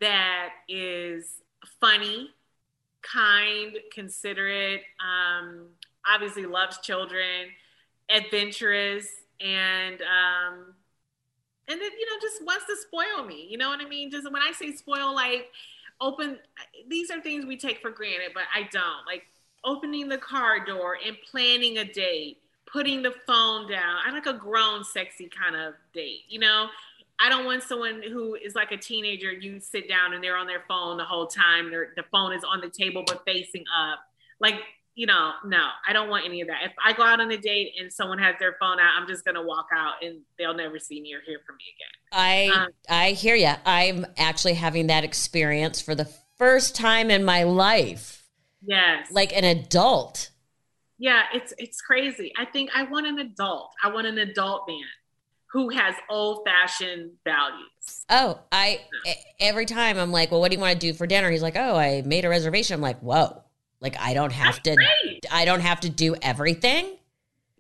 that 0.00 0.50
is 0.68 1.42
funny, 1.80 2.30
kind, 3.02 3.76
considerate. 3.92 4.82
Um, 5.00 5.68
obviously 6.06 6.46
loves 6.46 6.78
children, 6.78 7.48
adventurous, 8.08 9.08
and 9.40 10.00
um, 10.02 10.74
and 11.68 11.80
then 11.80 11.90
you 11.98 12.06
know 12.06 12.20
just 12.20 12.44
wants 12.44 12.64
to 12.66 12.76
spoil 12.76 13.24
me 13.26 13.46
you 13.48 13.58
know 13.58 13.68
what 13.68 13.80
i 13.80 13.88
mean? 13.88 14.10
Just 14.10 14.24
when 14.30 14.42
i 14.42 14.52
say 14.52 14.72
spoil 14.72 15.14
like 15.14 15.50
open 16.00 16.38
these 16.88 17.10
are 17.10 17.20
things 17.20 17.46
we 17.46 17.56
take 17.56 17.80
for 17.80 17.90
granted 17.90 18.30
but 18.34 18.44
i 18.54 18.68
don't. 18.70 19.06
Like 19.06 19.24
opening 19.64 20.08
the 20.08 20.18
car 20.18 20.64
door 20.64 20.98
and 21.04 21.16
planning 21.30 21.78
a 21.78 21.84
date 21.84 22.38
putting 22.70 23.02
the 23.02 23.14
phone 23.26 23.70
down. 23.70 23.98
I 24.04 24.10
like 24.10 24.26
a 24.26 24.32
grown 24.32 24.84
sexy 24.84 25.28
kind 25.28 25.56
of 25.56 25.74
date 25.92 26.22
you 26.28 26.38
know? 26.38 26.68
I 27.20 27.28
don't 27.28 27.44
want 27.44 27.62
someone 27.62 28.02
who 28.02 28.34
is 28.34 28.56
like 28.56 28.72
a 28.72 28.76
teenager 28.76 29.32
you 29.32 29.60
sit 29.60 29.88
down 29.88 30.14
and 30.14 30.22
they're 30.22 30.36
on 30.36 30.48
their 30.48 30.64
phone 30.66 30.96
the 30.96 31.04
whole 31.04 31.28
time 31.28 31.70
Their 31.70 31.92
the 31.96 32.02
phone 32.10 32.32
is 32.32 32.42
on 32.44 32.60
the 32.60 32.68
table 32.68 33.04
but 33.06 33.24
facing 33.24 33.64
up. 33.74 34.00
Like 34.40 34.56
you 34.94 35.06
know, 35.06 35.32
no, 35.44 35.66
I 35.88 35.92
don't 35.92 36.08
want 36.08 36.24
any 36.24 36.40
of 36.40 36.48
that. 36.48 36.58
If 36.64 36.72
I 36.82 36.92
go 36.92 37.02
out 37.02 37.20
on 37.20 37.30
a 37.30 37.36
date 37.36 37.72
and 37.80 37.92
someone 37.92 38.18
has 38.18 38.36
their 38.38 38.56
phone 38.60 38.78
out, 38.78 38.92
I'm 38.96 39.08
just 39.08 39.24
gonna 39.24 39.42
walk 39.42 39.66
out 39.74 39.94
and 40.02 40.20
they'll 40.38 40.54
never 40.54 40.78
see 40.78 41.00
me 41.00 41.14
or 41.14 41.20
hear 41.26 41.40
from 41.44 41.56
me 41.56 41.64
again. 41.74 42.52
I 42.52 42.64
um, 42.64 42.68
I 42.88 43.10
hear 43.10 43.34
you. 43.34 43.52
I'm 43.66 44.06
actually 44.16 44.54
having 44.54 44.86
that 44.86 45.02
experience 45.02 45.80
for 45.80 45.94
the 45.94 46.08
first 46.38 46.76
time 46.76 47.10
in 47.10 47.24
my 47.24 47.42
life. 47.42 48.22
Yes, 48.64 49.10
like 49.10 49.36
an 49.36 49.44
adult. 49.44 50.30
Yeah, 50.98 51.22
it's 51.34 51.52
it's 51.58 51.80
crazy. 51.80 52.32
I 52.38 52.44
think 52.44 52.70
I 52.74 52.84
want 52.84 53.06
an 53.06 53.18
adult. 53.18 53.72
I 53.82 53.92
want 53.92 54.06
an 54.06 54.18
adult 54.18 54.68
man 54.68 54.78
who 55.50 55.70
has 55.70 55.96
old 56.08 56.46
fashioned 56.46 57.12
values. 57.24 58.04
Oh, 58.08 58.38
I 58.52 58.80
every 59.40 59.66
time 59.66 59.98
I'm 59.98 60.12
like, 60.12 60.30
well, 60.30 60.40
what 60.40 60.52
do 60.52 60.56
you 60.56 60.60
want 60.60 60.80
to 60.80 60.86
do 60.86 60.94
for 60.94 61.08
dinner? 61.08 61.32
He's 61.32 61.42
like, 61.42 61.56
oh, 61.56 61.76
I 61.76 62.02
made 62.02 62.24
a 62.24 62.28
reservation. 62.28 62.74
I'm 62.74 62.80
like, 62.80 63.00
whoa 63.00 63.43
like 63.84 63.96
I 64.00 64.14
don't 64.14 64.32
have 64.32 64.54
That's 64.56 64.70
to 64.70 64.74
great. 64.74 65.26
I 65.30 65.44
don't 65.44 65.60
have 65.60 65.78
to 65.80 65.88
do 65.88 66.16
everything. 66.22 66.96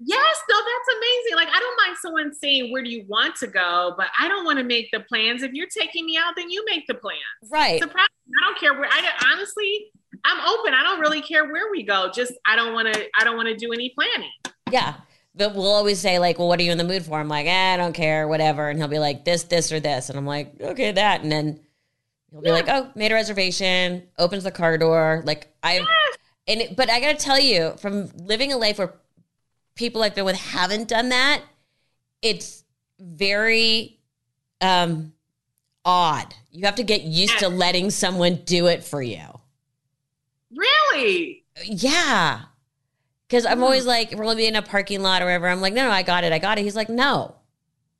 Yes, 0.00 0.36
no, 0.50 0.56
that's 0.56 0.96
amazing. 0.98 1.36
Like 1.36 1.48
I 1.54 1.60
don't 1.60 1.76
mind 1.86 1.96
someone 2.02 2.34
saying 2.34 2.72
where 2.72 2.82
do 2.82 2.90
you 2.90 3.04
want 3.06 3.36
to 3.36 3.46
go, 3.46 3.94
but 3.96 4.08
I 4.18 4.26
don't 4.26 4.44
want 4.44 4.58
to 4.58 4.64
make 4.64 4.90
the 4.90 5.00
plans. 5.00 5.42
If 5.44 5.52
you're 5.52 5.68
taking 5.68 6.04
me 6.04 6.16
out, 6.18 6.34
then 6.36 6.50
you 6.50 6.64
make 6.66 6.86
the 6.88 6.94
plans. 6.94 7.20
Right. 7.48 7.80
Surprise. 7.80 8.06
I 8.42 8.46
don't 8.46 8.58
care 8.58 8.74
where 8.74 8.88
I 8.90 9.08
honestly 9.32 9.92
I'm 10.24 10.40
open. 10.48 10.74
I 10.74 10.82
don't 10.82 10.98
really 11.00 11.20
care 11.20 11.44
where 11.44 11.70
we 11.70 11.82
go. 11.84 12.10
Just 12.12 12.32
I 12.46 12.56
don't 12.56 12.72
want 12.72 12.92
to 12.92 13.04
I 13.18 13.22
don't 13.22 13.36
want 13.36 13.48
to 13.48 13.56
do 13.56 13.72
any 13.72 13.90
planning. 13.90 14.30
Yeah. 14.72 14.94
But 15.36 15.54
we'll 15.56 15.66
always 15.66 15.98
say, 15.98 16.20
like, 16.20 16.38
well, 16.38 16.46
what 16.46 16.60
are 16.60 16.62
you 16.62 16.70
in 16.70 16.78
the 16.78 16.84
mood 16.84 17.04
for? 17.04 17.18
I'm 17.18 17.26
like, 17.28 17.46
eh, 17.46 17.74
I 17.74 17.76
don't 17.76 17.92
care, 17.92 18.28
whatever. 18.28 18.68
And 18.70 18.78
he'll 18.78 18.86
be 18.86 19.00
like, 19.00 19.24
this, 19.24 19.42
this, 19.42 19.72
or 19.72 19.80
this. 19.80 20.08
And 20.08 20.16
I'm 20.16 20.26
like, 20.26 20.54
okay, 20.60 20.92
that. 20.92 21.22
And 21.22 21.32
then 21.32 21.58
he'll 22.30 22.40
be 22.40 22.50
Yeah. 22.50 22.54
like, 22.54 22.68
oh, 22.68 22.88
made 22.94 23.10
a 23.10 23.16
reservation, 23.16 24.04
opens 24.16 24.44
the 24.44 24.52
car 24.52 24.78
door. 24.78 25.22
Like, 25.26 25.52
I, 25.60 25.78
Yes. 25.78 25.86
And 26.46 26.60
it, 26.60 26.76
but 26.76 26.90
I 26.90 27.00
got 27.00 27.18
to 27.18 27.24
tell 27.24 27.38
you, 27.40 27.74
from 27.78 28.08
living 28.16 28.52
a 28.52 28.56
life 28.56 28.78
where 28.78 28.94
people 29.74 30.02
I've 30.02 30.14
been 30.14 30.24
with 30.24 30.36
haven't 30.36 30.88
done 30.88 31.10
that, 31.10 31.42
it's 32.22 32.64
very 33.00 33.98
um, 34.60 35.12
odd. 35.84 36.34
You 36.50 36.66
have 36.66 36.76
to 36.76 36.84
get 36.84 37.02
used 37.02 37.38
to 37.40 37.48
letting 37.48 37.90
someone 37.90 38.36
do 38.44 38.66
it 38.66 38.84
for 38.84 39.02
you. 39.02 39.24
Really? 40.54 41.44
Yeah. 41.64 42.42
Because 43.28 43.46
I'm 43.46 43.58
Hmm. 43.58 43.64
always 43.64 43.86
like, 43.86 44.12
we'll 44.16 44.36
be 44.36 44.46
in 44.46 44.56
a 44.56 44.62
parking 44.62 45.02
lot 45.02 45.22
or 45.22 45.26
whatever. 45.26 45.48
I'm 45.48 45.60
like, 45.60 45.74
no, 45.74 45.84
no, 45.84 45.90
I 45.90 46.02
got 46.02 46.24
it. 46.24 46.32
I 46.32 46.38
got 46.38 46.58
it. 46.58 46.62
He's 46.62 46.76
like, 46.76 46.88
no. 46.88 47.36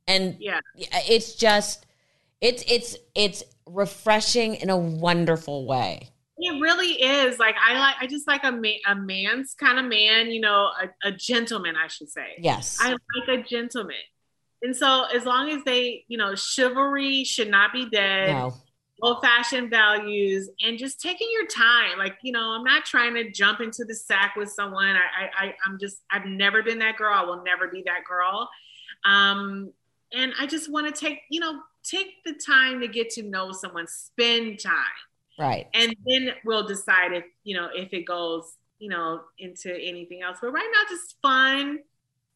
And 0.07 0.37
Yeah. 0.39 0.61
it's 0.77 1.35
just, 1.35 1.87
it's, 2.41 2.63
it's, 2.69 2.97
it's 3.15 3.43
refreshing 3.67 4.57
in 4.57 4.71
a 4.71 4.77
wonderful 4.77 5.67
way. 5.67 6.11
It 6.37 6.61
really 6.61 7.01
is. 7.01 7.39
Like 7.39 7.55
I 7.65 7.79
like 7.79 7.95
I 8.01 8.07
just 8.07 8.27
like 8.27 8.43
a 8.45 8.53
man, 8.53 8.79
a 8.87 8.95
man's 8.95 9.55
kind 9.55 9.79
of 9.79 9.85
man, 9.85 10.31
you 10.31 10.41
know, 10.41 10.71
a, 10.83 11.09
a 11.09 11.13
gentleman, 11.13 11.77
I 11.77 11.87
should 11.87 12.11
say. 12.11 12.35
Yes. 12.39 12.79
I 12.81 12.91
like 12.91 13.29
a 13.29 13.43
gentleman. 13.43 13.97
And 14.63 14.75
so 14.75 15.05
as 15.15 15.25
long 15.25 15.51
as 15.51 15.63
they, 15.65 16.05
you 16.09 16.19
know, 16.19 16.35
chivalry 16.35 17.23
should 17.25 17.51
not 17.51 17.73
be 17.73 17.89
dead. 17.89 18.31
no. 18.31 18.55
old 19.03 19.23
fashioned 19.23 19.71
values 19.71 20.49
and 20.65 20.79
just 20.79 21.01
taking 21.01 21.29
your 21.33 21.47
time. 21.47 21.99
Like, 21.99 22.17
you 22.23 22.33
know, 22.33 22.51
I'm 22.57 22.65
not 22.65 22.85
trying 22.85 23.15
to 23.15 23.31
jump 23.31 23.61
into 23.61 23.85
the 23.85 23.95
sack 23.95 24.35
with 24.37 24.51
someone. 24.51 24.97
I, 24.97 24.99
I, 25.25 25.47
I 25.47 25.55
I'm 25.67 25.79
just, 25.79 25.99
I've 26.11 26.27
never 26.27 26.63
been 26.63 26.79
that 26.79 26.97
girl. 26.97 27.13
I 27.15 27.25
will 27.25 27.45
never 27.45 27.69
be 27.69 27.83
that 27.87 28.05
girl. 28.09 28.49
Um, 29.05 29.73
and 30.13 30.33
I 30.41 30.47
just 30.47 30.71
want 30.71 30.93
to 30.93 30.99
take, 30.99 31.21
you 31.29 31.41
know, 31.41 31.61
take 31.83 32.25
the 32.25 32.33
time 32.35 32.81
to 32.81 32.89
get 32.89 33.11
to 33.11 33.23
know 33.23 33.53
someone, 33.53 33.87
spend 33.87 34.61
time, 34.61 34.73
Right. 35.39 35.67
and 35.75 35.95
then 36.07 36.31
we'll 36.45 36.67
decide 36.67 37.13
if, 37.13 37.25
you 37.43 37.57
know, 37.57 37.69
if 37.75 37.93
it 37.93 38.05
goes, 38.07 38.45
you 38.79 38.89
know, 38.89 39.21
into 39.39 39.75
anything 39.75 40.23
else. 40.23 40.39
But 40.41 40.53
right 40.53 40.69
now, 40.73 40.95
just 40.95 41.17
fun, 41.23 41.81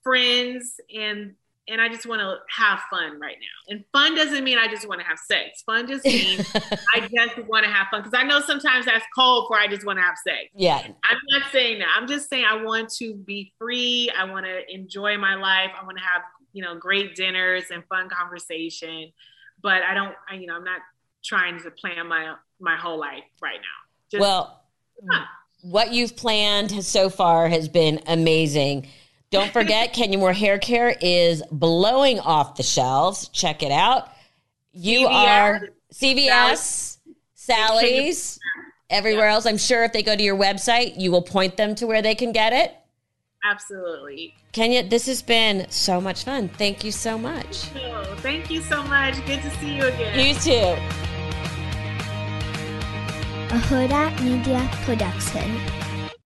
friends, 0.02 0.80
and 0.94 1.34
and 1.70 1.82
I 1.82 1.88
just 1.88 2.06
want 2.06 2.20
to 2.22 2.38
have 2.48 2.80
fun 2.90 3.20
right 3.20 3.36
now. 3.38 3.74
And 3.74 3.84
fun 3.92 4.14
doesn't 4.14 4.42
mean 4.42 4.56
I 4.56 4.68
just 4.68 4.88
want 4.88 5.00
to 5.02 5.06
have 5.06 5.18
sex. 5.18 5.62
Fun 5.66 5.86
just 5.86 6.04
means 6.06 6.50
I 6.94 7.00
just 7.00 7.46
want 7.46 7.66
to 7.66 7.70
have 7.70 7.88
fun 7.90 8.02
because 8.02 8.18
I 8.18 8.22
know 8.22 8.40
sometimes 8.40 8.86
that's 8.86 9.04
cold 9.14 9.48
for 9.48 9.58
I 9.58 9.66
just 9.66 9.84
want 9.84 9.98
to 9.98 10.02
have 10.02 10.16
sex. 10.26 10.48
yeah. 10.54 10.78
I'm 10.78 11.18
not 11.30 11.52
saying 11.52 11.80
that. 11.80 11.88
I'm 11.94 12.08
just 12.08 12.30
saying 12.30 12.46
I 12.48 12.62
want 12.62 12.88
to 12.94 13.14
be 13.14 13.52
free. 13.58 14.10
I 14.16 14.24
want 14.24 14.46
to 14.46 14.74
enjoy 14.74 15.18
my 15.18 15.34
life. 15.34 15.70
I 15.78 15.84
want 15.84 15.98
to 15.98 16.04
have 16.04 16.22
you 16.54 16.62
know 16.62 16.74
great 16.76 17.14
dinners 17.14 17.64
and 17.70 17.84
fun 17.88 18.08
conversation. 18.08 19.12
But 19.60 19.82
I 19.82 19.92
don't. 19.92 20.14
I, 20.30 20.36
you 20.36 20.46
know, 20.46 20.54
I'm 20.54 20.64
not 20.64 20.80
trying 21.24 21.60
to 21.62 21.70
plan 21.70 22.06
my 22.08 22.34
my 22.60 22.76
whole 22.76 22.98
life 22.98 23.24
right 23.40 23.58
now. 23.60 23.88
Just, 24.10 24.20
Well, 24.20 24.62
Huh. 25.08 25.24
what 25.62 25.92
you've 25.92 26.16
planned 26.16 26.84
so 26.84 27.08
far 27.08 27.48
has 27.48 27.68
been 27.68 28.00
amazing. 28.06 28.88
Don't 29.30 29.52
forget, 29.52 29.92
Kenya 29.92 30.18
Moore 30.18 30.32
Hair 30.32 30.58
Care 30.58 30.96
is 31.00 31.42
blowing 31.52 32.18
off 32.18 32.56
the 32.56 32.62
shelves. 32.64 33.28
Check 33.28 33.62
it 33.62 33.70
out. 33.70 34.10
You 34.72 35.06
CVS, 35.06 35.12
are 35.12 35.68
CVS, 35.92 36.98
Sally's, 37.34 38.38
everywhere 38.90 39.28
else. 39.28 39.46
I'm 39.46 39.58
sure 39.58 39.84
if 39.84 39.92
they 39.92 40.02
go 40.02 40.16
to 40.16 40.22
your 40.22 40.36
website, 40.36 40.98
you 40.98 41.10
will 41.10 41.22
point 41.22 41.56
them 41.56 41.74
to 41.76 41.86
where 41.86 42.02
they 42.02 42.14
can 42.14 42.32
get 42.32 42.52
it. 42.52 42.74
Absolutely. 43.44 44.34
Kenya, 44.52 44.82
this 44.86 45.06
has 45.06 45.22
been 45.22 45.66
so 45.70 46.00
much 46.00 46.24
fun. 46.24 46.48
Thank 46.48 46.84
you 46.84 46.92
so 46.92 47.16
much. 47.16 47.54
So, 47.54 48.16
thank 48.18 48.50
you 48.50 48.60
so 48.60 48.82
much. 48.82 49.14
Good 49.26 49.42
to 49.42 49.50
see 49.58 49.76
you 49.76 49.86
again. 49.86 50.18
You 50.18 50.34
too. 50.34 50.98
a 53.50 53.58
Hurrdat 53.60 54.22
Media 54.22 54.68
Production. 54.84 55.77